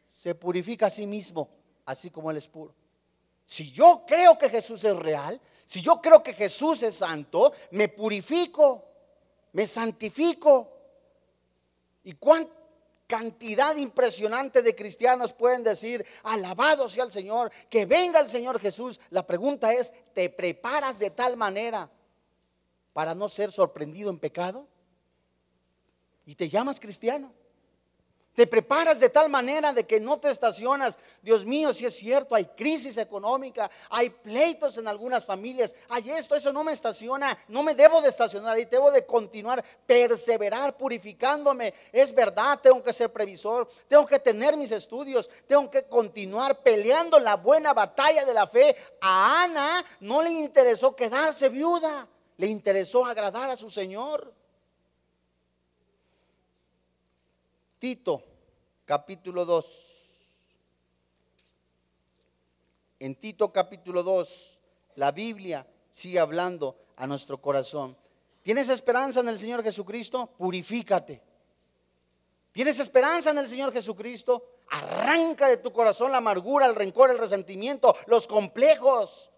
[0.07, 1.51] Se purifica a sí mismo
[1.87, 2.75] así como Él es puro.
[3.47, 7.89] Si yo creo que Jesús es real, si yo creo que Jesús es santo, me
[7.89, 8.85] purifico,
[9.53, 10.73] me santifico.
[12.05, 12.15] ¿Y
[13.07, 19.01] cantidad impresionante de cristianos pueden decir, alabado sea el Señor, que venga el Señor Jesús.
[19.11, 21.91] La pregunta es, ¿te preparas de tal manera
[22.93, 24.67] para no ser sorprendido en pecado?
[26.25, 27.33] ¿Y te llamas cristiano?
[28.37, 30.99] Te preparas de tal manera de que no te estacionas.
[31.23, 36.35] Dios mío, si es cierto, hay crisis económica, hay pleitos en algunas familias, hay esto,
[36.35, 41.73] eso no me estaciona, no me debo de estacionar y debo de continuar, perseverar, purificándome.
[41.91, 47.19] Es verdad, tengo que ser previsor, tengo que tener mis estudios, tengo que continuar peleando
[47.19, 48.77] la buena batalla de la fe.
[49.01, 54.36] A Ana no le interesó quedarse viuda, le interesó agradar a su Señor.
[57.79, 58.23] Tito,
[58.85, 59.67] capítulo 2.
[63.01, 64.59] En Tito capítulo 2,
[64.95, 67.97] la Biblia sigue hablando a nuestro corazón.
[68.43, 70.31] ¿Tienes esperanza en el Señor Jesucristo?
[70.39, 71.23] Purifícate.
[72.53, 74.61] ¿Tienes esperanza en el Señor Jesucristo?
[74.71, 79.31] Arranca de tu corazón la amargura, el rencor, el resentimiento, los complejos.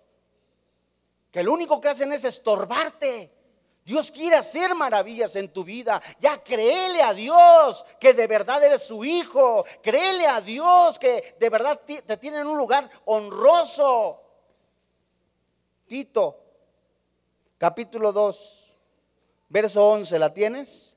[1.33, 3.38] Que lo único que hacen es estorbarte.
[3.89, 5.99] Dios quiere hacer maravillas en tu vida.
[6.21, 9.65] Ya créele a Dios que de verdad eres su hijo.
[9.83, 14.21] Créele a Dios que de verdad te tiene en un lugar honroso.
[15.87, 16.39] Tito,
[17.57, 18.75] capítulo 2,
[19.49, 20.95] verso 11, ¿la tienes?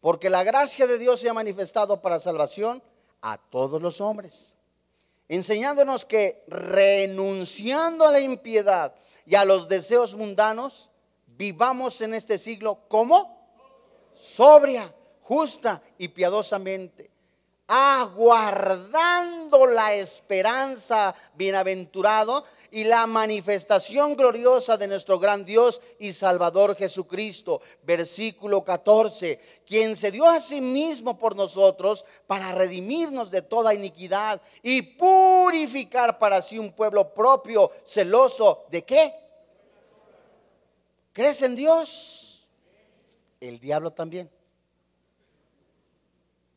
[0.00, 2.82] Porque la gracia de Dios se ha manifestado para salvación
[3.22, 4.56] a todos los hombres,
[5.28, 8.92] enseñándonos que renunciando a la impiedad
[9.24, 10.90] y a los deseos mundanos,
[11.36, 13.34] vivamos en este siglo como
[14.14, 17.10] sobria, justa y piadosamente,
[17.66, 27.62] aguardando la esperanza bienaventurado y la manifestación gloriosa de nuestro gran Dios y Salvador Jesucristo.
[27.82, 34.42] Versículo 14, quien se dio a sí mismo por nosotros para redimirnos de toda iniquidad
[34.62, 39.23] y purificar para sí un pueblo propio, celoso de qué?
[41.14, 42.44] ¿Crees en Dios?
[43.40, 44.28] El diablo también.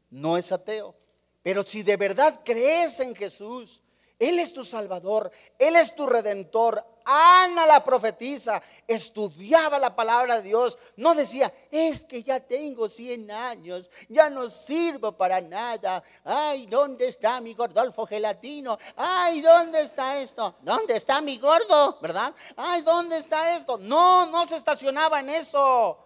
[0.10, 0.96] No es ateo.
[1.44, 3.82] Pero si de verdad crees en Jesús,
[4.20, 10.50] Él es tu Salvador, Él es tu Redentor, Ana la profetisa estudiaba la palabra de
[10.50, 10.78] Dios.
[10.98, 16.04] No decía, es que ya tengo 100 años, ya no sirvo para nada.
[16.26, 18.78] Ay, ¿dónde está mi gordolfo gelatino?
[18.98, 20.56] Ay, ¿dónde está esto?
[20.60, 21.98] ¿Dónde está mi gordo?
[22.02, 22.36] ¿Verdad?
[22.58, 23.78] Ay, ¿dónde está esto?
[23.78, 25.98] No, no se estacionaba en eso.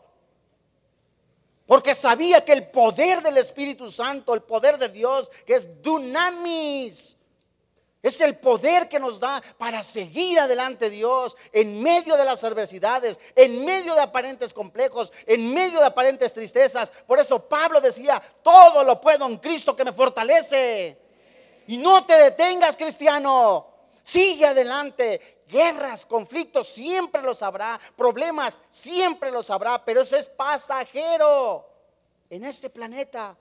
[1.65, 7.17] Porque sabía que el poder del Espíritu Santo, el poder de Dios, que es dunamis,
[8.01, 13.19] es el poder que nos da para seguir adelante Dios en medio de las adversidades,
[13.35, 16.91] en medio de aparentes complejos, en medio de aparentes tristezas.
[17.05, 20.97] Por eso Pablo decía, todo lo puedo en Cristo que me fortalece.
[21.67, 23.67] Y no te detengas, cristiano.
[24.01, 25.43] Sigue adelante.
[25.47, 27.79] Guerras, conflictos, siempre los habrá.
[27.95, 29.85] Problemas, siempre los habrá.
[29.85, 31.69] Pero eso es pasajero
[32.31, 33.37] en este planeta.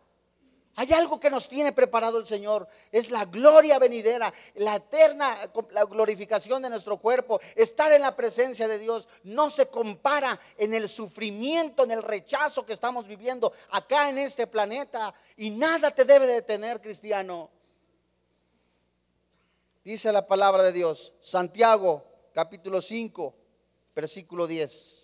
[0.77, 2.67] Hay algo que nos tiene preparado el Señor.
[2.93, 5.37] Es la gloria venidera, la eterna
[5.71, 7.41] la glorificación de nuestro cuerpo.
[7.55, 12.65] Estar en la presencia de Dios no se compara en el sufrimiento, en el rechazo
[12.65, 15.13] que estamos viviendo acá en este planeta.
[15.37, 17.51] Y nada te debe detener, cristiano.
[19.83, 23.35] Dice la palabra de Dios, Santiago capítulo 5,
[23.95, 25.00] versículo 10.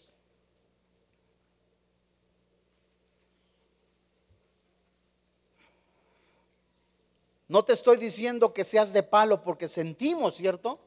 [7.49, 10.81] No te estoy diciendo que seas de palo porque sentimos, ¿cierto?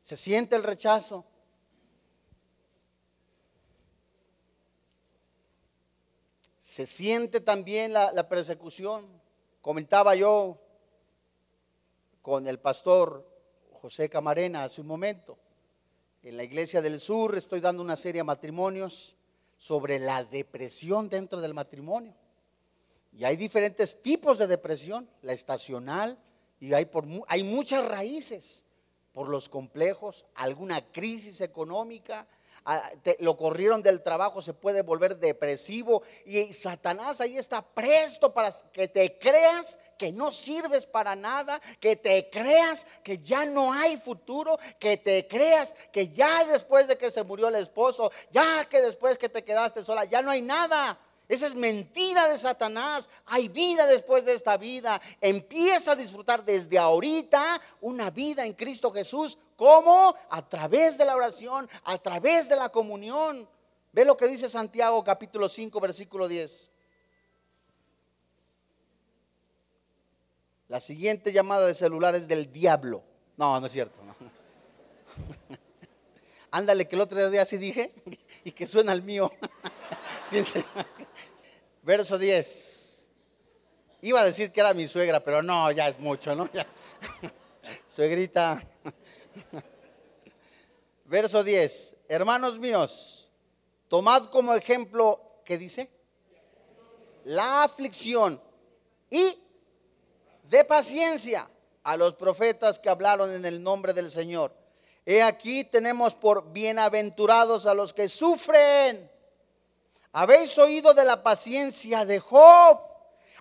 [0.00, 1.24] Se siente el rechazo.
[6.58, 9.06] Se siente también la, persecución.
[9.60, 10.58] Comentaba yo
[12.22, 13.26] con el pastor
[13.80, 15.38] José Camarena hace un momento.
[16.22, 19.16] En la iglesia del sur estoy dando una serie de matrimonios
[19.56, 22.14] sobre la depresión dentro del matrimonio.
[23.12, 26.18] Y hay diferentes tipos de depresión, la estacional,
[26.60, 28.64] y hay, por, hay muchas raíces,
[29.12, 32.26] por los complejos, alguna crisis económica,
[33.20, 38.86] lo corrieron del trabajo, se puede volver depresivo y Satanás ahí está presto para que
[38.86, 44.58] te creas que no sirves para nada, que te creas que ya no hay futuro,
[44.78, 49.16] que te creas que ya después de que se murió el esposo, ya que después
[49.16, 50.98] que te quedaste sola, ya no hay nada.
[51.30, 53.08] Esa es mentira de Satanás.
[53.26, 55.00] Hay vida después de esta vida.
[55.20, 59.38] Empieza a disfrutar desde ahorita una vida en Cristo Jesús.
[59.54, 60.16] ¿Cómo?
[60.28, 63.48] A través de la oración, a través de la comunión.
[63.92, 66.68] Ve lo que dice Santiago capítulo 5, versículo 10.
[70.66, 73.04] La siguiente llamada de celular es del diablo.
[73.36, 74.00] No, no es cierto.
[76.50, 77.94] Ándale, que el otro día así dije
[78.42, 79.30] y que suena el mío.
[81.82, 83.08] Verso 10.
[84.02, 86.48] Iba a decir que era mi suegra, pero no, ya es mucho, ¿no?
[87.88, 88.62] Suegrita.
[91.04, 91.96] Verso 10.
[92.08, 93.30] Hermanos míos,
[93.88, 95.90] tomad como ejemplo, ¿qué dice?
[97.24, 98.40] La aflicción
[99.10, 99.36] y
[100.44, 101.50] de paciencia
[101.82, 104.54] a los profetas que hablaron en el nombre del Señor.
[105.04, 109.09] He aquí tenemos por bienaventurados a los que sufren.
[110.12, 112.80] Habéis oído de la paciencia de Job.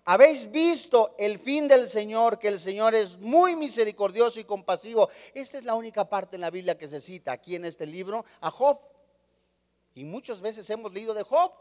[0.06, 5.10] Habéis visto el fin del Señor, que el Señor es muy misericordioso y compasivo.
[5.34, 8.26] Esta es la única parte en la Biblia que se cita aquí en este libro
[8.42, 8.80] a Job.
[9.96, 11.52] Y muchas veces hemos leído de Job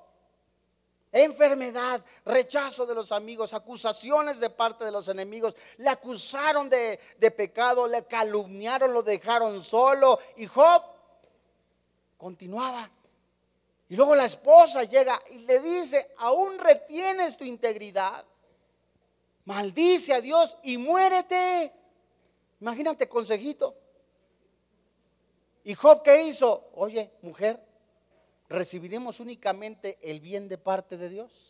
[1.13, 5.57] enfermedad, rechazo de los amigos, acusaciones de parte de los enemigos.
[5.79, 6.99] Le acusaron de,
[7.37, 10.19] pecado, le calumniaron, lo dejaron solo.
[10.37, 10.83] Y Job
[12.17, 12.91] continuaba.
[13.89, 18.25] Y luego la esposa llega y le dice, aún retienes tu integridad.
[19.47, 21.73] Maldice a Dios y muérete.
[22.61, 23.75] Imagínate, consejito.
[25.65, 26.71] ¿Y Job qué hizo?
[26.75, 27.63] Oye, mujer,
[28.49, 31.48] recibiremos únicamente el bien de parte de Dios.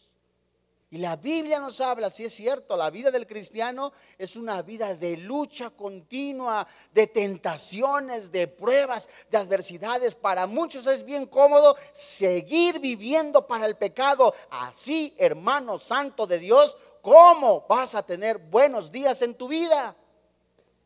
[0.91, 4.95] Y la Biblia nos habla, si es cierto, la vida del cristiano es una vida
[4.95, 10.15] de lucha continua, de tentaciones, de pruebas, de adversidades.
[10.15, 14.35] Para muchos es bien cómodo seguir viviendo para el pecado.
[14.49, 19.95] Así, hermano santo de Dios, ¿cómo vas a tener buenos días en tu vida?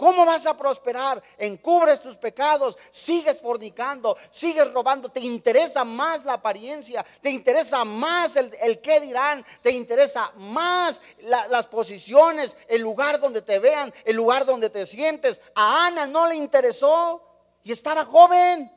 [0.03, 1.23] ¿Cómo vas a prosperar?
[1.39, 8.35] Encubres tus pecados, sigues fornicando, sigues robando, te interesa más la apariencia, te interesa más
[8.35, 14.45] el, qué dirán, te interesa más las posiciones, el lugar donde te vean, el lugar
[14.45, 15.41] donde te sientes.
[15.55, 17.23] A Ana no le interesó
[17.63, 18.73] y estaba joven.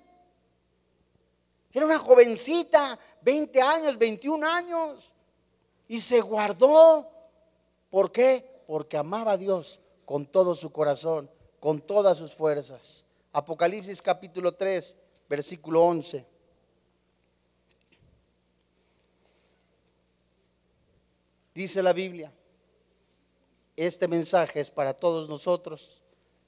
[1.73, 5.11] Era una jovencita, 20 años, 21 años.
[5.87, 7.09] Y se guardó.
[7.89, 8.61] ¿Por qué?
[8.67, 13.05] Porque amaba a Dios con todo su corazón, con todas sus fuerzas.
[13.33, 14.95] Apocalipsis capítulo 3,
[15.27, 16.25] versículo 11.
[21.53, 22.31] Dice la Biblia,
[23.75, 26.01] este mensaje es para todos nosotros.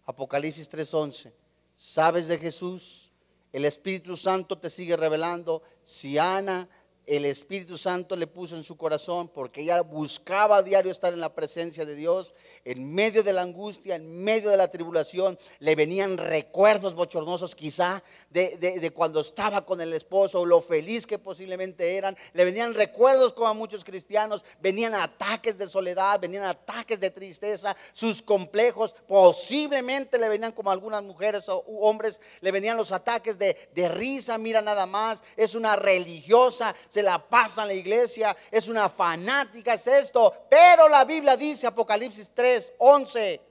[0.06, 1.34] Apocalipsis 3:11.
[1.76, 3.12] ¿Sabes de Jesús?
[3.52, 5.62] El Espíritu Santo te sigue revelando.
[5.84, 6.67] Si Ana
[7.08, 11.22] el Espíritu Santo le puso en su corazón porque ella buscaba a diario estar en
[11.22, 12.36] la presencia de Dios.
[12.65, 18.04] En medio de la angustia, en medio de la tribulación, le venían recuerdos bochornosos quizá
[18.30, 22.17] de, cuando estaba con el esposo, lo feliz que posiblemente eran.
[22.34, 27.76] Le venían recuerdos como a muchos cristianos, venían ataques de soledad, venían ataques de tristeza,
[27.93, 33.39] sus complejos, posiblemente le venían como a algunas mujeres o hombres, le venían los ataques
[33.39, 38.36] de, de risa, mira nada más, es una religiosa se la pasa en la iglesia,
[38.50, 40.34] es una fanática, es esto.
[40.50, 43.42] Pero la Biblia dice, Apocalipsis 3, 11,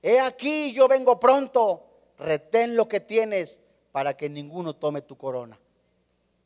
[0.00, 1.84] he aquí yo vengo pronto,
[2.18, 5.58] retén lo que tienes para que ninguno tome tu corona.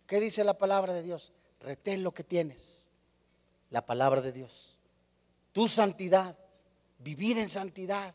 [0.06, 1.34] ¿Qué dice la palabra de Dios?
[1.60, 2.88] Retén lo que tienes.
[3.68, 4.78] La palabra de Dios.
[5.52, 6.34] Tu santidad.
[6.98, 8.14] Vivir en santidad.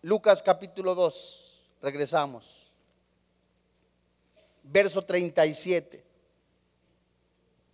[0.00, 1.76] Lucas capítulo 2.
[1.82, 2.72] Regresamos.
[4.62, 6.11] Verso 37.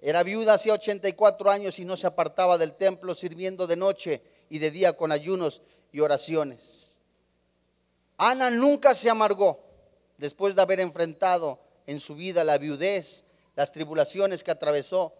[0.00, 4.58] Era viuda hacía 84 años y no se apartaba del templo sirviendo de noche y
[4.58, 7.00] de día con ayunos y oraciones.
[8.16, 9.60] Ana nunca se amargó
[10.16, 13.24] después de haber enfrentado en su vida la viudez,
[13.56, 15.14] las tribulaciones que atravesó.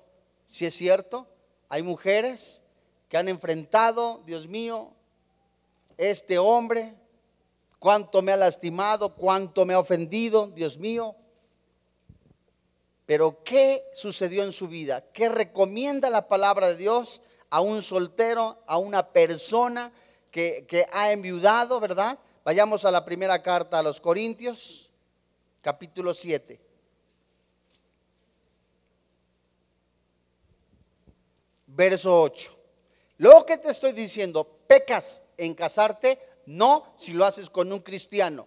[0.44, 1.26] Si es cierto,
[1.68, 2.62] hay mujeres
[3.08, 4.92] que han enfrentado, Dios mío,
[5.96, 6.94] este hombre,
[7.78, 11.16] cuánto me ha lastimado, cuánto me ha ofendido, Dios mío,
[13.08, 15.02] pero ¿qué sucedió en su vida?
[15.14, 19.90] ¿Qué recomienda la palabra de Dios a un soltero, a una persona
[20.30, 22.18] que, ha enviudado, verdad?
[22.44, 24.90] Vayamos a la primera carta a los Corintios,
[25.62, 26.60] capítulo 7.
[31.68, 32.58] Verso 8.
[33.16, 38.46] Lo que te estoy diciendo, pecas en casarte, no si lo haces con un cristiano.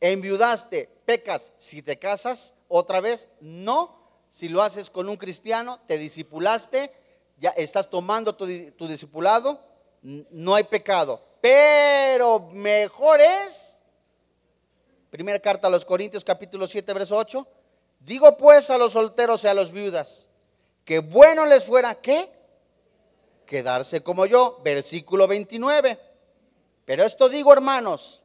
[0.00, 3.96] Enviudaste, pecas si te casas, otra vez, no.
[4.30, 6.92] Si lo haces con un cristiano, te disipulaste,
[7.38, 8.46] ya estás tomando tu,
[8.86, 9.60] discipulado,
[10.02, 11.22] no hay pecado.
[11.40, 13.82] Pero mejor es,
[15.10, 17.46] primera carta a los Corintios capítulo 7, verso 8,
[18.00, 20.28] digo pues a los solteros y a los viudas,
[20.84, 22.36] que bueno les fuera, ¿qué?
[23.46, 24.60] quedarse como yo.
[24.62, 25.98] Versículo 29.
[26.84, 28.22] Pero esto digo, hermanos,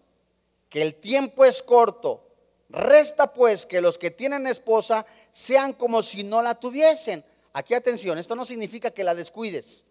[0.67, 2.30] que el tiempo es corto.
[2.71, 7.23] Resta pues que los que tienen esposa sean como si no la tuviesen.
[7.53, 9.85] Aquí atención, esto no significa que la descuides.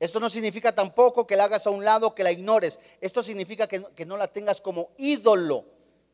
[0.00, 2.80] Esto no significa tampoco que la hagas a un lado, que la ignores.
[3.00, 5.64] Esto significa que, que no la tengas como ídolo.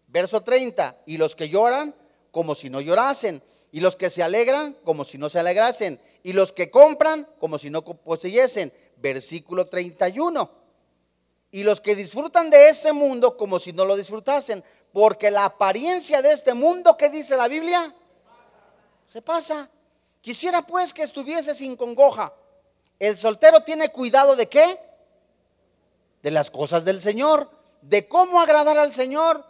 [0.08, 1.94] Verso 30, y los que lloran
[2.30, 6.34] como si no llorasen, y los que se alegran como si no se alegrasen, y
[6.34, 8.72] los que compran como si no poseyesen.
[8.98, 10.50] Versículo 31.
[11.50, 14.62] Y los que disfrutan de este mundo como si no lo disfrutasen,
[14.98, 17.94] porque la apariencia de este mundo, ¿qué dice la Biblia?
[19.06, 19.68] Se pasa.
[20.20, 22.32] Quisiera pues que estuviese sin congoja
[22.98, 24.80] el soltero tiene cuidado de qué?
[26.20, 27.48] De las cosas del Señor,
[27.80, 29.44] de cómo agradar al Señor.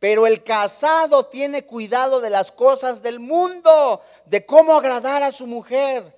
[0.00, 5.46] Pero el casado tiene cuidado de las cosas del mundo, de cómo agradar a su
[5.46, 6.17] mujer.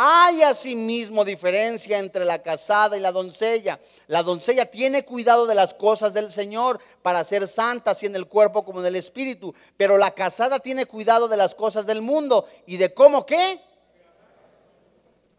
[0.00, 3.80] Hay asimismo diferencia entre la casada y la doncella.
[4.06, 8.28] La doncella tiene cuidado de las cosas del Señor para ser santa, así en el
[8.28, 9.52] cuerpo como en el espíritu.
[9.76, 13.60] Pero la casada tiene cuidado de las cosas del mundo y de cómo qué?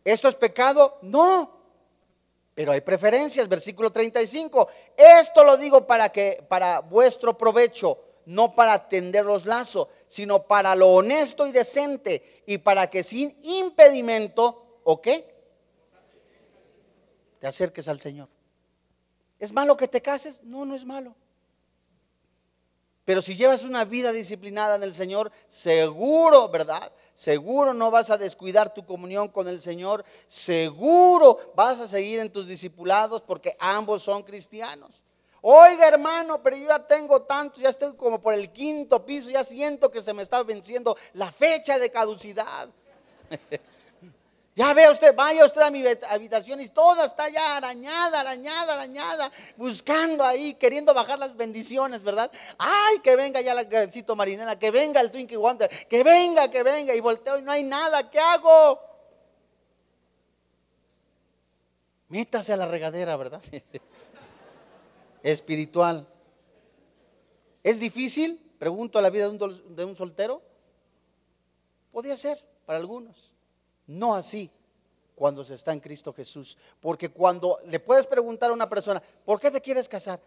[0.04, 0.98] ¿Esto es pecado?
[1.04, 1.58] No.
[2.54, 4.68] Pero hay preferencias, versículo 35.
[4.98, 10.76] Esto lo digo para que para vuestro provecho, no para tender los lazos, sino para
[10.76, 15.36] lo honesto y decente y para que sin impedimento, ¿o qué?
[17.40, 18.28] Te acerques al Señor.
[19.38, 20.44] ¿Es malo que te cases?
[20.44, 21.16] No, no es malo.
[23.06, 26.92] Pero si llevas una vida disciplinada en el Señor, seguro, ¿verdad?
[27.14, 30.04] Seguro no vas a descuidar tu comunión con el Señor.
[30.28, 35.04] Seguro vas a seguir en tus discipulados porque ambos son cristianos.
[35.42, 39.44] Oiga hermano, pero yo ya tengo tanto, ya estoy como por el quinto piso, ya
[39.44, 42.70] siento que se me está venciendo la fecha de caducidad.
[44.60, 49.32] Ya ve usted, vaya usted a mi habitación y toda está ya arañada, arañada, arañada,
[49.56, 52.30] buscando ahí, queriendo bajar las bendiciones, ¿verdad?
[52.58, 56.62] Ay, que venga ya la gancito marinera, que venga el Twinkie Wonder, que venga, que
[56.64, 58.82] venga, y volteo y no hay nada, ¿qué hago?
[62.10, 63.42] Métase a la regadera, ¿verdad?
[65.24, 66.08] Espiritual.
[67.64, 68.42] ¿Es difícil?
[68.58, 70.42] Pregunto a la vida de un, soltero.
[71.92, 73.32] Podría ser para algunos.
[73.88, 74.50] No así
[75.16, 76.58] cuando se está en Cristo Jesús.
[76.80, 80.20] Porque cuando le puedes preguntar a una persona, ¿por qué te quieres casar?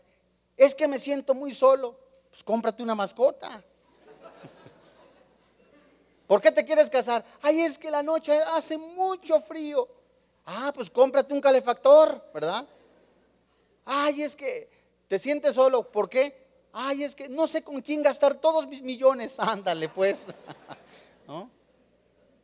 [0.57, 1.97] Es que me siento muy solo.
[2.31, 3.63] Pues cómprate una mascota.
[6.27, 7.25] ¿Por qué te quieres casar?
[7.43, 9.89] Ay, es que la noche hace mucho frío.
[10.47, 12.67] Ah, pues cómprate un calefactor, ¿verdad?
[13.85, 14.82] Ay, es que
[15.13, 15.93] te sientes solo.
[15.93, 16.35] ¿Por qué?
[16.73, 19.39] Ay, es que no sé con quién gastar todos mis millones.
[19.39, 20.29] Ándale, pues.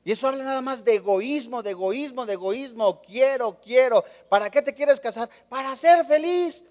[0.04, 3.00] Y eso habla nada más de egoísmo, de egoísmo, de egoísmo.
[3.02, 4.04] Quiero, quiero.
[4.28, 5.30] ¿Para qué te quieres casar?
[5.48, 6.64] Para ser feliz.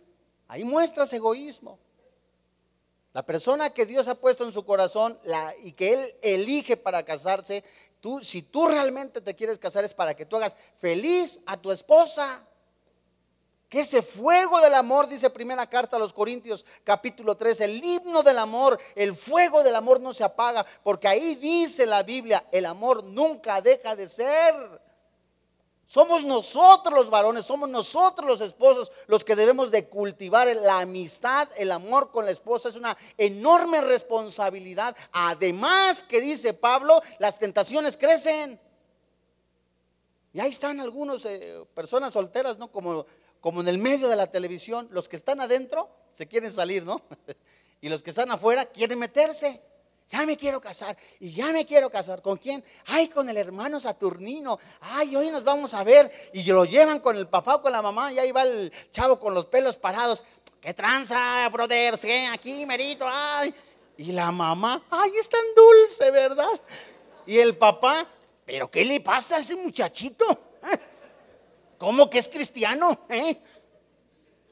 [0.47, 1.79] Ahí muestras egoísmo.
[3.13, 5.19] La persona que Dios ha puesto en su corazón
[5.63, 7.63] y que Él elige para casarse,
[7.99, 11.71] tú, si tú realmente te quieres casar es para que tú hagas feliz a tu
[11.71, 12.46] esposa.
[13.69, 18.23] Que ese fuego del amor, dice primera carta a los Corintios capítulo 3, el himno
[18.23, 22.65] del amor, el fuego del amor no se apaga, porque ahí dice la Biblia, el
[22.65, 24.55] amor nunca deja de ser.
[25.85, 31.47] Somos nosotros los varones, somos nosotros los esposos los que debemos de cultivar la amistad,
[31.57, 32.67] el amor con la esposa.
[32.67, 34.95] Es una enorme responsabilidad.
[35.13, 38.59] Además que dice Pablo, las tentaciones crecen.
[40.33, 42.69] Y ahí están algunas eh, personas solteras, ¿no?
[42.69, 43.05] Como
[43.47, 47.01] como en el medio de la televisión, los que están adentro se quieren salir, ¿no?
[47.79, 49.61] Y los que están afuera quieren meterse.
[50.09, 52.21] Ya me quiero casar y ya me quiero casar.
[52.21, 52.61] ¿Con quién?
[52.87, 54.59] Ay, con el hermano Saturnino.
[54.81, 56.11] Ay, hoy nos vamos a ver.
[56.33, 58.11] Y lo llevan con el papá o con la mamá.
[58.11, 60.25] Y ahí va el chavo con los pelos parados.
[60.59, 61.95] ¿Qué tranza, brother?
[61.95, 62.11] ¿Sí?
[62.29, 63.05] Aquí, merito.
[63.07, 63.55] Ay.
[63.95, 66.59] Y la mamá, ay, es tan dulce, ¿verdad?
[67.25, 68.05] Y el papá,
[68.45, 70.25] ¿pero qué le pasa a ese muchachito?
[71.77, 73.05] ¿Cómo que es cristiano?
[73.09, 73.37] Eh?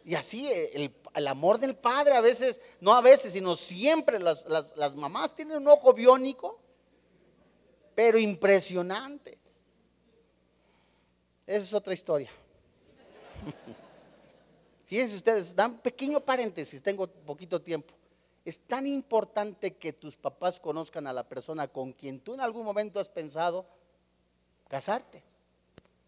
[0.04, 4.46] Y así eh, el, amor del padre a veces, no a veces, sino siempre las,
[4.48, 6.60] las mamás tienen un ojo biónico,
[7.96, 9.40] pero impresionante.
[11.48, 12.30] Esa es otra historia.
[14.86, 17.94] Fíjense ustedes, dan pequeño paréntesis, tengo poquito tiempo.
[18.44, 22.64] Es tan importante que tus papás conozcan a la persona con quien tú en algún
[22.64, 23.66] momento has pensado
[24.68, 25.24] casarte.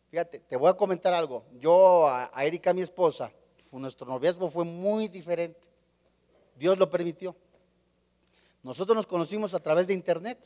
[0.10, 1.46] Fíjate, te voy a comentar algo.
[1.60, 3.32] Yo, a, Erika, mi esposa,
[3.72, 5.60] nuestro noviazgo fue muy diferente.
[6.56, 7.36] Dios lo permitió.
[8.64, 10.40] Nosotros nos conocimos a través de internet.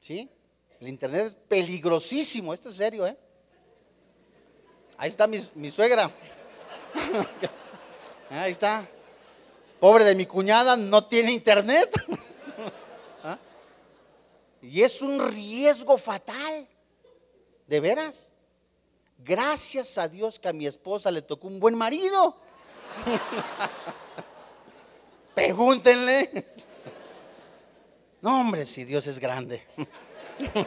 [0.00, 0.30] ¿Sí?
[0.80, 3.16] El internet es peligrosísimo, esto es serio, ¿eh?
[4.96, 6.10] Ahí está mi, suegra.
[8.30, 8.86] Ahí está.
[9.80, 11.90] Pobre de mi cuñada, no tiene internet.
[13.24, 13.38] ¿Ah?
[14.60, 16.68] Y es un riesgo fatal.
[17.68, 18.32] De veras.
[19.18, 22.36] Gracias a Dios que a mi esposa le tocó un buen marido.
[25.34, 26.46] Pregúntenle.
[28.20, 29.64] No, hombre, si Dios es grande.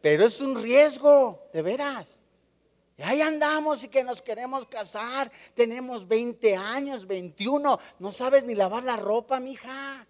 [0.00, 2.22] Pero es un riesgo, de veras.
[2.96, 5.30] Y ahí andamos y que nos queremos casar.
[5.54, 7.78] Tenemos 20 años, 21.
[7.98, 10.06] No sabes ni lavar la ropa, mija.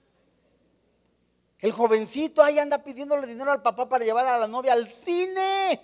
[1.64, 5.80] El jovencito ahí anda pidiéndole dinero al papá para llevar a la novia al cine.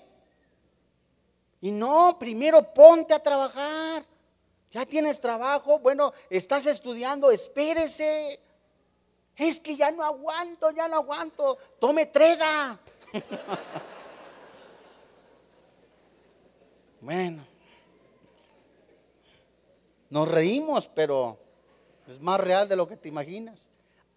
[1.63, 4.05] Y no, primero ponte a trabajar.
[4.71, 8.39] Ya tienes trabajo, bueno, estás estudiando, espérese.
[9.35, 11.57] Es que ya no aguanto, ya no aguanto.
[11.79, 12.79] Tome trega.
[17.03, 17.47] Bueno,
[20.11, 21.39] nos reímos, pero
[22.07, 23.70] es más real de lo que te imaginas.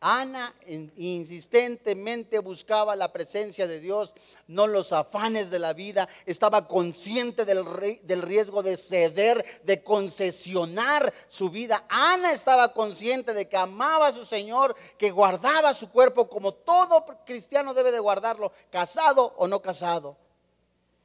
[0.05, 0.53] Ana
[0.97, 4.13] insistentemente buscaba la presencia de Dios,
[4.47, 7.63] no los afanes de la vida, estaba consciente del,
[8.03, 11.85] del, riesgo de ceder, de concesionar su vida.
[11.87, 17.05] Ana estaba consciente de que amaba a su Señor, que guardaba su cuerpo como todo
[17.25, 20.17] cristiano debe de guardarlo, casado o no casado.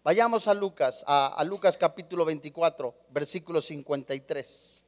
[0.03, 4.85] Vayamos a Lucas, a, Lucas capítulo 24, versículo 53.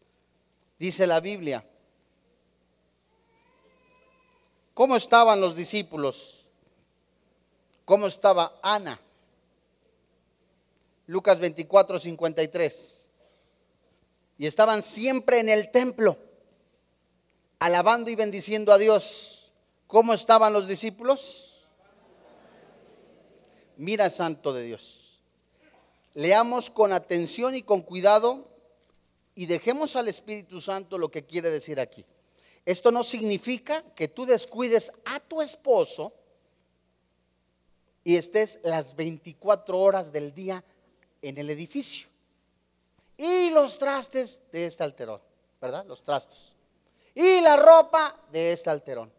[0.78, 1.64] Dice la Biblia,
[4.75, 6.47] ¿cómo estaban los discípulos?
[7.85, 9.01] ¿Cómo estaba Ana?
[11.07, 13.05] Lucas 24, 53.
[14.39, 16.16] Y estaban siempre en el templo,
[17.59, 19.53] alabando y bendiciendo a Dios.
[19.87, 21.66] ¿Cómo estaban los discípulos?
[23.77, 25.21] Mira, santo de Dios.
[26.14, 28.47] Leamos con atención y con cuidado
[29.35, 32.05] y dejemos al Espíritu Santo lo que quiere decir aquí.
[32.71, 36.12] Esto no significa que tú descuides a tu esposo
[38.05, 40.62] y estés las 24 horas del día
[41.21, 42.07] en el edificio.
[43.16, 45.21] Y los trastes de este alterón,
[45.61, 45.85] ¿verdad?
[45.85, 46.55] Los trastos.
[47.12, 49.12] Y la ropa de este alterón.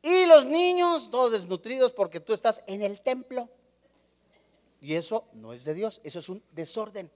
[0.00, 3.48] Y los niños todos desnutridos porque tú estás en el templo.
[4.80, 7.10] Y eso no es de Dios, eso es un desorden.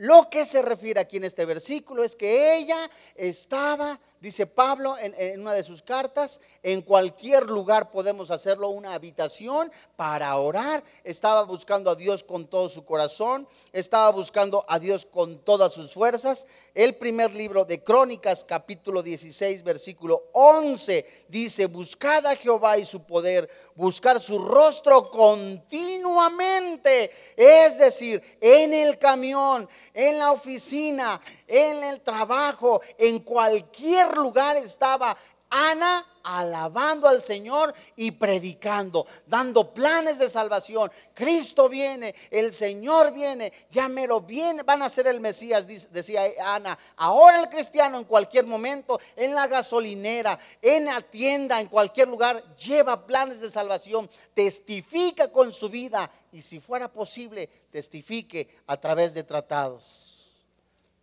[0.00, 5.40] Lo que se refiere aquí en este versículo es que ella estaba dice Pablo en,
[5.40, 10.84] una de sus cartas, en cualquier lugar podemos hacerlo, una habitación para orar.
[11.02, 15.92] Estaba buscando a Dios con todo su corazón, estaba buscando a Dios con todas sus
[15.92, 16.46] fuerzas.
[16.74, 23.02] El primer libro de Crónicas, capítulo 16, versículo 11, dice, buscad a Jehová y su
[23.02, 31.20] poder, buscar su rostro continuamente, es decir, en el camión, en la oficina,
[31.50, 35.16] en el trabajo, en cualquier lugar estaba
[35.50, 40.92] Ana alabando al Señor y predicando, dando planes de salvación.
[41.12, 46.78] Cristo viene, el Señor viene, ya me viene, van a ser el Mesías, decía Ana.
[46.96, 52.54] Ahora el cristiano en cualquier momento, en la gasolinera, en la tienda, en cualquier lugar,
[52.54, 59.14] lleva planes de salvación, testifica con su vida y si fuera posible, testifique a través
[59.14, 60.09] de tratados.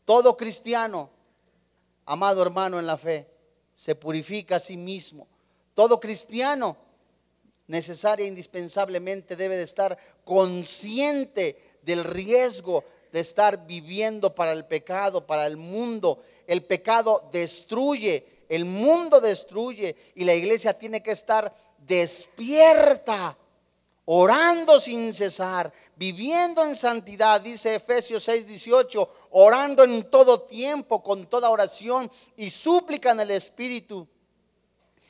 [0.08, 1.10] Todo cristiano,
[2.06, 3.28] amado hermano en la fe,
[3.76, 5.28] se purifica a sí mismo.
[5.74, 6.78] Todo cristiano
[7.68, 15.28] necesaria e indispensablemente debe de estar consciente del riesgo de estar viviendo para el pecado,
[15.28, 16.24] para el mundo.
[16.48, 23.38] El pecado destruye, el mundo destruye y la iglesia tiene que estar despierta
[24.10, 31.26] orando sin cesar, viviendo en santidad, dice Efesios 6, 18, orando en todo tiempo, con
[31.26, 34.08] toda oración y súplica en el Espíritu,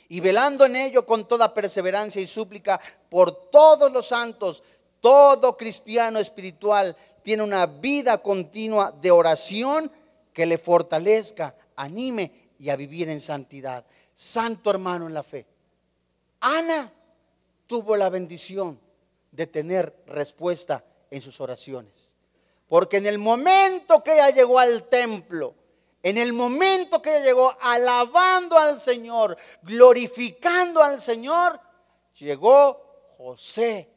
[0.09, 4.63] y velando en ello con toda perseverancia y súplica por todos los santos.
[4.99, 9.91] Todo cristiano espiritual tiene una vida continua de oración
[10.33, 13.85] que le fortalezca, anime y a vivir en santidad.
[14.13, 15.45] Santo hermano en la fe.
[16.39, 16.91] Ana
[17.67, 18.86] tuvo la bendición
[19.37, 22.17] de tener respuesta en sus oraciones.
[22.67, 25.53] Porque en el momento que ella llegó al templo,
[26.01, 31.59] en el momento que ella llegó alabando al Señor, glorificando al Señor,
[32.17, 33.87] llegó José,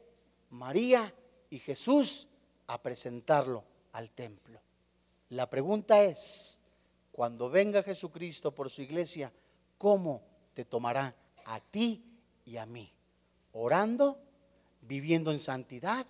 [0.51, 1.11] María
[1.49, 2.27] y Jesús
[2.67, 3.63] a presentarlo
[3.93, 4.61] al templo.
[5.29, 6.59] La pregunta es,
[7.11, 9.33] cuando venga Jesucristo por su iglesia,
[9.79, 10.21] ¿cómo
[10.53, 11.15] te tomará
[11.45, 12.05] a ti
[12.45, 12.93] y a mí?
[13.53, 14.19] ¿Orando?
[14.91, 16.05] Viviendo en santidad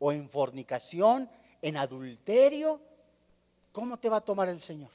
[0.00, 1.30] o en fornicación,
[1.62, 2.80] en adulterio,
[3.70, 4.90] ¿cómo te va a tomar el Señor?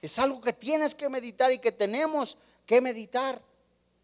[0.00, 3.42] Es algo que tienes que meditar y que tenemos que meditar.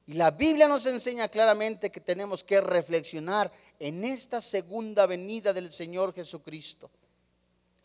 [0.09, 5.71] Y la Biblia nos enseña claramente que tenemos que reflexionar en esta segunda venida del
[5.71, 6.91] Señor Jesucristo.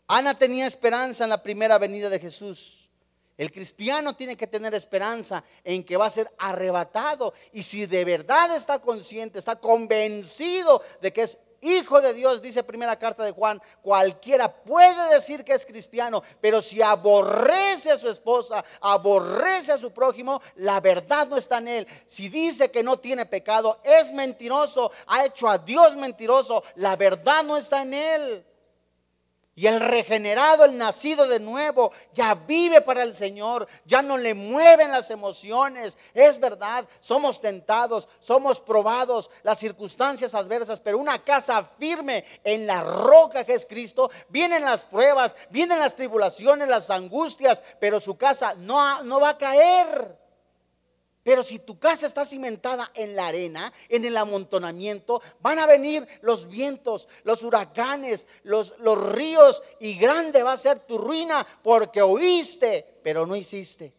[0.08, 2.81] Ana tenía esperanza en la primera venida de Jesús.
[3.36, 7.32] El cristiano tiene que tener esperanza en que va a ser arrebatado.
[7.52, 12.62] Y si de verdad está consciente, está convencido de que es hijo de Dios, dice
[12.62, 18.08] primera carta de Juan, cualquiera puede decir que es cristiano, pero si aborrece a su
[18.08, 21.86] esposa, aborrece a su prójimo, la verdad no está en él.
[22.04, 27.44] Si dice que no tiene pecado, es mentiroso, ha hecho a Dios mentiroso, la verdad
[27.44, 28.44] no está en él.
[29.54, 34.32] Y el regenerado, el nacido de nuevo, ya vive para el Señor, ya no le
[34.32, 35.98] mueven las emociones.
[36.14, 42.82] Es verdad, somos tentados, somos probados, las circunstancias adversas, pero una casa firme en la
[42.82, 48.54] roca que es Cristo, vienen las pruebas, vienen las tribulaciones, las angustias, pero su casa
[48.54, 50.21] no, no va a caer.
[51.22, 56.06] Pero si tu casa está cimentada en la arena, en el amontonamiento, van a venir
[56.20, 58.76] los vientos, los huracanes, los,
[59.12, 63.94] ríos y grande va a ser tu ruina porque oíste, pero no hiciste.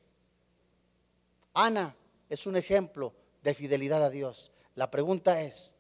[1.54, 1.96] Ana
[2.28, 4.52] es un ejemplo de fidelidad a Dios.
[4.76, 5.76] La pregunta es,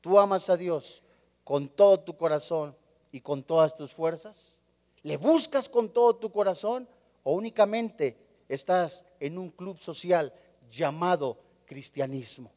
[0.00, 1.02] ¿tú amas a Dios
[1.44, 2.76] con todo tu corazón
[3.12, 4.58] y con todas tus fuerzas?
[5.02, 6.88] ¿Le buscas con todo tu corazón
[7.22, 8.16] o únicamente
[8.48, 10.32] estás en un club social
[10.70, 12.52] llamado cristianismo.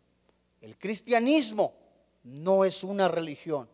[0.61, 1.74] El cristianismo
[2.24, 3.70] no es una religión.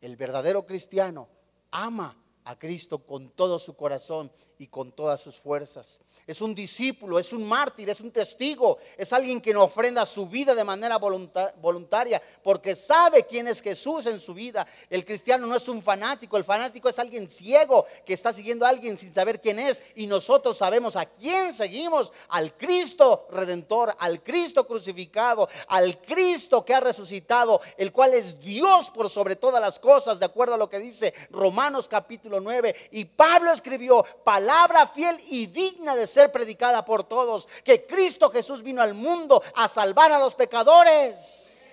[0.00, 1.28] El verdadero cristiano
[1.70, 6.00] ama a Cristo con todo su corazón y con todas sus fuerzas.
[6.26, 10.26] Es un discípulo, es un mártir, es un testigo, es alguien que no ofrenda su
[10.26, 14.66] vida de manera voluntaria porque sabe quién es Jesús en su vida.
[14.88, 18.70] El cristiano no es un fanático, el fanático es alguien ciego que está siguiendo a
[18.70, 24.22] alguien sin saber quién es y nosotros sabemos a quién seguimos, al Cristo redentor, al
[24.22, 29.78] Cristo crucificado, al Cristo que ha resucitado, el cual es Dios por sobre todas las
[29.78, 32.74] cosas, de acuerdo a lo que dice Romanos capítulo 9.
[32.92, 34.04] Y Pablo escribió
[34.44, 39.42] palabra fiel y digna de ser predicada por todos, que Cristo Jesús vino al mundo
[39.54, 41.66] a salvar a los pecadores.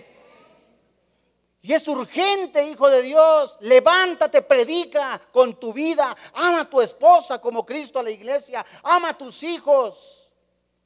[1.61, 7.39] Y es urgente, hijo de Dios, levántate, predica con tu vida, ama a tu esposa
[7.41, 10.32] como Cristo a la iglesia, ama a tus hijos,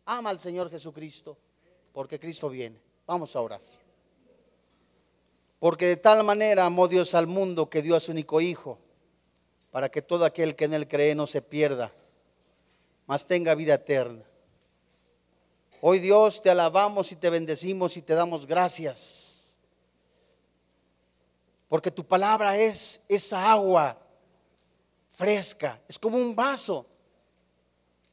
[0.06, 1.38] ama al Señor Jesucristo,
[1.94, 2.82] porque Cristo viene.
[3.06, 3.62] Vamos a orar.
[5.60, 8.80] Porque de tal manera amó Dios al mundo que dio a su único Hijo,
[9.76, 11.92] para que todo aquel que en él cree no se pierda,
[13.08, 14.24] mas tenga vida eterna.
[15.82, 19.58] Hoy Dios te alabamos y te bendecimos y te damos gracias.
[21.68, 24.00] Porque tu palabra es esa agua
[25.10, 26.86] fresca, es como un vaso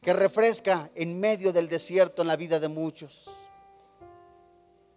[0.01, 3.31] que refresca en medio del desierto en la vida de muchos.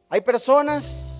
[0.09, 1.14] Hay personas,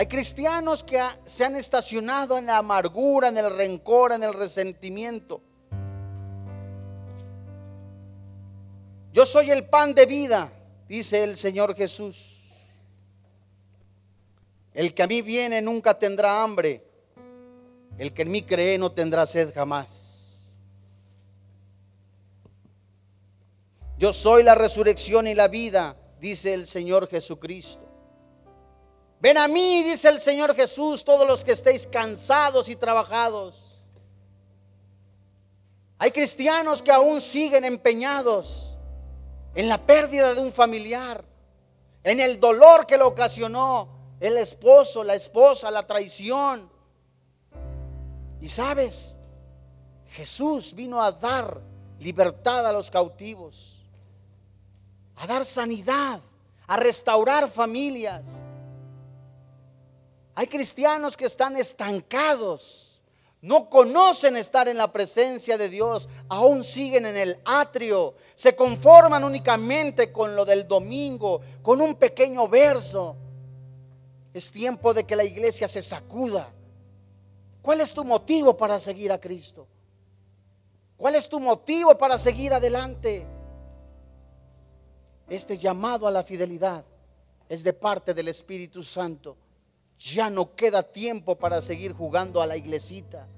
[0.00, 5.42] hay cristianos que se han estacionado en la amargura, en el rencor, en el resentimiento.
[9.12, 10.50] Yo soy el pan de vida,
[10.88, 12.40] dice el Señor Jesús.
[14.72, 16.82] El que a mí viene nunca tendrá hambre.
[17.98, 20.56] El que en mí cree no tendrá sed jamás.
[23.98, 27.89] Yo soy la resurrección y la vida, dice el Señor Jesucristo.
[29.20, 33.82] Ven a mí, dice el Señor Jesús, todos los que estéis cansados y trabajados.
[35.98, 38.78] Hay cristianos que aún siguen empeñados
[39.54, 41.22] en la pérdida de un familiar,
[42.02, 43.88] en el dolor que le ocasionó
[44.20, 46.70] el esposo, la esposa, la traición.
[48.40, 49.18] Y sabes,
[50.08, 51.60] Jesús vino a dar
[51.98, 53.82] libertad a los cautivos,
[55.16, 56.22] a dar sanidad,
[56.66, 58.24] a restaurar familias.
[60.40, 62.90] Hay cristianos que están estancados
[63.42, 69.22] no conocen estar en la presencia de Dios, aún siguen en el atrio, se conforman
[69.22, 73.16] únicamente con lo del domingo, con un pequeño verso.
[74.32, 76.50] Es tiempo de que la iglesia se sacuda.
[77.60, 79.66] ¿Cuál es tu motivo para seguir a Cristo?
[80.96, 83.26] ¿Cuál es tu motivo para seguir adelante?
[85.28, 86.82] Este llamado a la fidelidad
[87.46, 89.36] es de parte del Espíritu Santo.
[90.00, 93.28] Ya no queda tiempo para seguir jugando a la iglesita.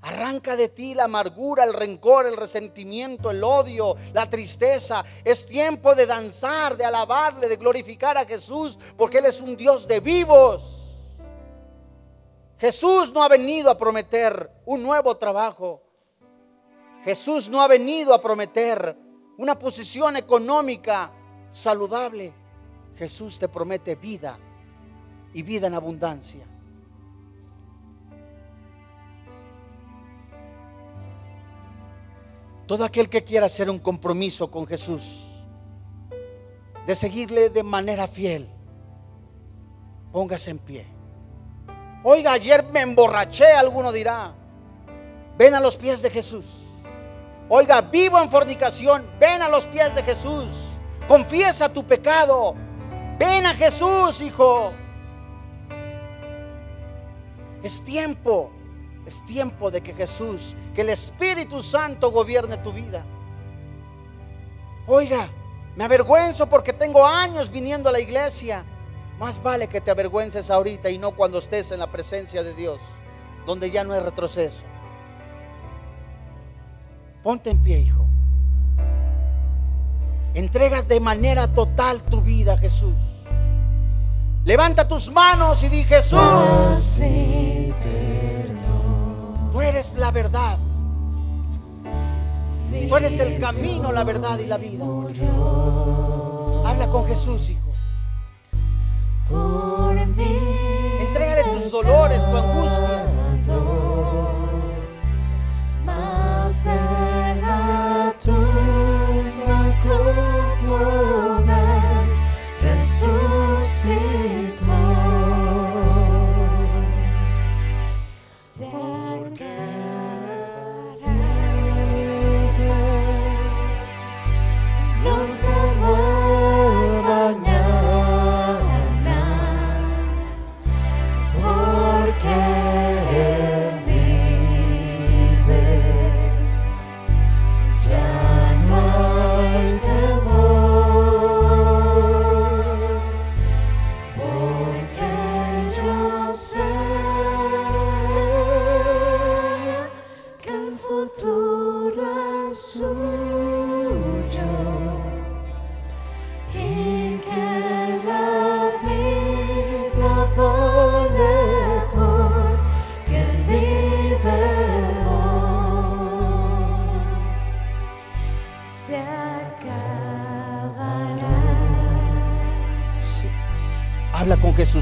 [0.00, 5.04] Arranca de ti la amargura, el rencor, el resentimiento, el odio, la tristeza.
[5.24, 9.86] Es tiempo de danzar, de alabarle, de glorificar a Jesús, porque Él es un Dios
[9.86, 10.62] de vivos.
[12.58, 15.80] Jesús no ha venido a prometer un nuevo trabajo.
[17.04, 18.96] Jesús no ha venido a prometer
[19.36, 21.12] una posición económica
[21.52, 22.34] saludable.
[22.96, 24.38] Jesús te promete vida
[25.32, 26.44] y vida en abundancia.
[32.66, 35.24] Todo aquel que quiera hacer un compromiso con Jesús,
[36.86, 38.48] de seguirle de manera fiel,
[40.12, 40.86] póngase en pie.
[42.02, 44.34] Oiga, ayer me emborraché, alguno dirá.
[45.36, 46.44] Ven a los pies de Jesús.
[47.48, 50.50] Oiga, vivo en fornicación, ven a los pies de Jesús.
[51.06, 52.54] Confiesa tu pecado.
[53.18, 54.72] Ven a Jesús, hijo.
[57.62, 58.50] Es tiempo,
[59.06, 63.04] es tiempo de que Jesús, que el Espíritu Santo gobierne tu vida.
[64.86, 65.28] Oiga,
[65.76, 68.64] me avergüenzo porque tengo años viniendo a la iglesia.
[69.18, 72.80] Más vale que te avergüences ahorita y no cuando estés en la presencia de Dios,
[73.46, 74.62] donde ya no hay retroceso.
[77.22, 78.06] Ponte en pie, hijo.
[80.34, 82.94] Entrega de manera total tu vida a Jesús.
[84.44, 87.02] Levanta tus manos y di Jesús.
[89.52, 90.58] Tú eres la verdad.
[92.88, 94.84] Tú eres el camino, la verdad y la vida.
[96.64, 97.68] Habla con Jesús, hijo.
[101.00, 102.77] Entrégale tus dolores, tu angustia.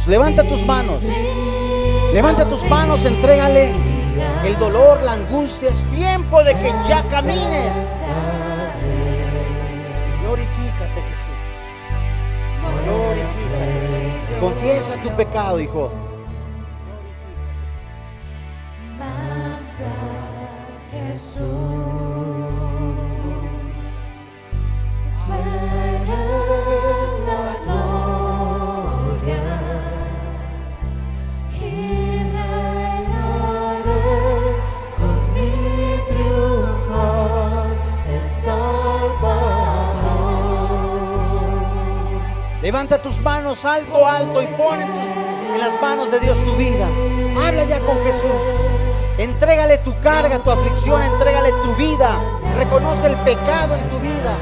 [0.08, 1.02] Levanta tus manos.
[2.12, 3.72] Levanta tus manos, entrégale
[4.44, 5.70] el dolor, la angustia.
[5.70, 7.72] Es tiempo de que ya camines.
[10.22, 11.34] Glorifícate, Jesús.
[12.84, 14.40] Glorifícate.
[14.40, 15.90] Confiesa tu pecado, hijo.
[42.76, 46.86] Levanta tus manos alto, alto y pon en, las manos de Dios tu vida.
[47.42, 48.30] Habla ya con Jesús.
[49.16, 52.10] Entrégale tu carga, tu aflicción, entrégale tu vida.
[52.58, 54.36] Reconoce el pecado en tu vida.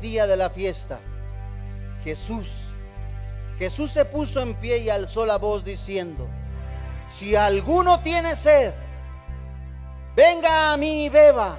[0.00, 1.00] Día de la fiesta,
[2.04, 2.48] Jesús,
[3.58, 6.28] Jesús se puso en pie y alzó la voz diciendo,
[7.06, 8.72] si alguno tiene sed,
[10.14, 11.58] venga a mí y beba.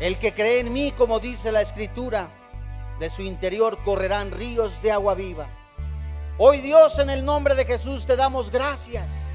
[0.00, 2.28] El que cree en mí, como dice la escritura,
[2.98, 5.48] de su interior correrán ríos de agua viva.
[6.38, 9.29] Hoy Dios, en el nombre de Jesús, te damos gracias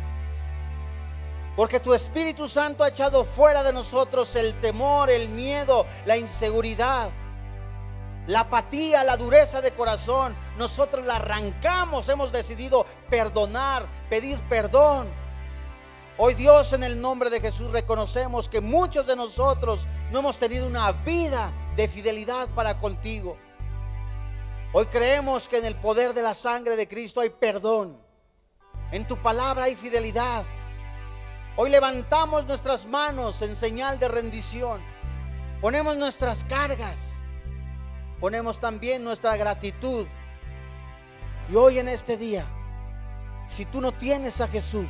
[1.55, 7.11] porque tu Espíritu Santo ha echado fuera de nosotros el temor, el miedo, la inseguridad
[8.27, 15.07] la apatía, la dureza de corazón, nosotros la arrancamos, hemos decidido perdonar, pedir perdón.
[16.17, 20.65] Hoy Dios en el nombre de Jesús reconocemos que muchos de nosotros no hemos tenido
[20.65, 23.37] una vida de fidelidad para contigo.
[24.71, 28.01] Hoy creemos que en el poder de la sangre de Cristo hay perdón.
[28.91, 30.45] En tu palabra hay fidelidad.
[31.57, 34.81] Hoy levantamos nuestras manos en señal de rendición.
[35.61, 37.23] Ponemos nuestras cargas.
[38.19, 40.05] Ponemos también nuestra gratitud.
[41.49, 42.45] Y hoy en este día,
[43.47, 44.87] si tú no tienes a Jesús,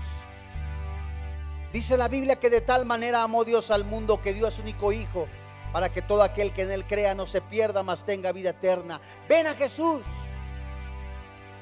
[1.76, 4.62] Dice la Biblia que de tal manera amó Dios al mundo que dio a su
[4.62, 5.28] único Hijo
[5.74, 9.02] para que todo aquel que en él crea no se pierda, mas tenga vida eterna.
[9.28, 10.00] Ven a Jesús.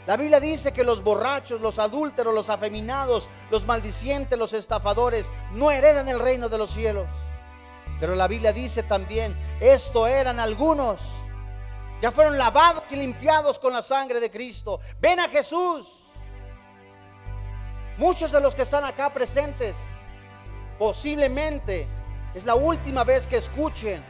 [0.05, 5.71] La Biblia dice que los borrachos, los adúlteros, los afeminados, los maldicientes, los estafadores no
[5.71, 7.07] heredan el reino de los cielos.
[7.99, 10.99] Pero la Biblia dice también, esto eran algunos.
[12.01, 14.81] Ya fueron lavados y limpiados con la sangre de Cristo.
[14.99, 15.87] Ven a Jesús.
[17.97, 19.75] Muchos de los que están acá presentes
[20.77, 21.87] Posiblemente
[22.33, 24.03] es la última vez que escuchen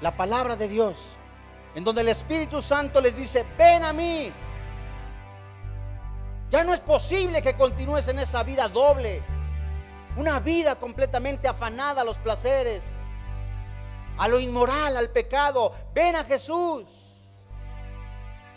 [0.00, 1.16] la palabra de Dios,
[1.74, 4.32] en donde el Espíritu Santo les dice, ven a mí.
[6.50, 9.22] Ya no es posible que continúes en esa vida doble,
[10.16, 12.84] una vida completamente afanada a los placeres,
[14.16, 15.72] a lo inmoral, al pecado.
[15.92, 16.84] Ven a Jesús.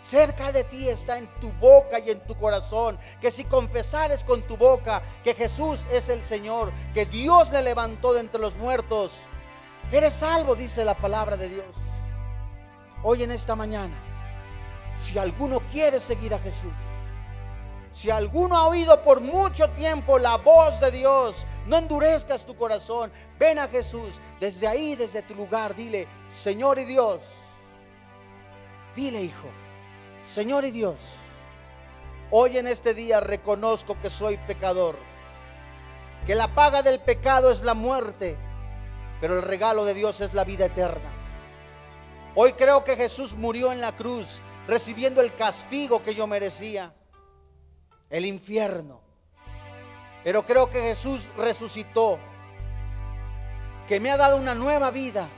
[0.00, 2.98] Cerca de ti está en tu boca y en tu corazón.
[3.20, 8.14] Que si confesares con tu boca que Jesús es el Señor, que Dios le levantó
[8.14, 9.10] de entre los muertos,
[9.90, 11.74] eres salvo, dice la palabra de Dios.
[13.02, 13.94] Hoy en esta mañana,
[14.96, 16.72] si alguno quiere seguir a Jesús,
[17.90, 23.10] si alguno ha oído por mucho tiempo la voz de Dios, no endurezcas tu corazón.
[23.38, 24.20] Ven a Jesús.
[24.40, 27.22] Desde ahí, desde tu lugar, dile, Señor y Dios.
[28.94, 29.48] Dile, hijo.
[30.28, 30.96] Señor y Dios,
[32.30, 34.96] hoy en este día reconozco que soy pecador,
[36.26, 38.36] que la paga del pecado es la muerte,
[39.22, 41.10] pero el regalo de Dios es la vida eterna.
[42.34, 46.92] Hoy creo que Jesús murió en la cruz recibiendo el castigo que yo merecía,
[48.10, 49.00] el infierno.
[50.24, 52.18] Pero creo que Jesús resucitó,
[53.86, 55.28] que me ha dado una nueva vida.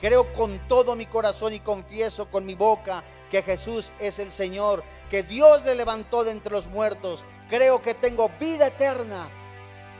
[0.00, 4.82] Creo con todo mi corazón y confieso con mi boca que Jesús es el Señor,
[5.08, 7.24] que Dios le levantó de entre los muertos.
[7.48, 9.28] Creo que tengo vida eterna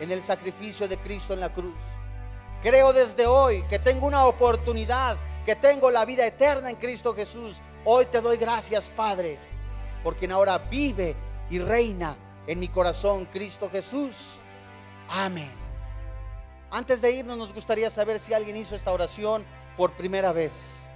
[0.01, 1.79] en el sacrificio de Cristo en la cruz.
[2.63, 7.61] Creo desde hoy que tengo una oportunidad, que tengo la vida eterna en Cristo Jesús.
[7.85, 9.39] Hoy te doy gracias, Padre,
[10.03, 11.15] porque ahora vive
[11.53, 14.41] y reina en mi corazón Cristo Jesús.
[15.11, 15.53] Amén.
[16.71, 19.45] Antes de irnos nos gustaría saber si alguien hizo esta oración
[19.77, 20.89] por primera vez.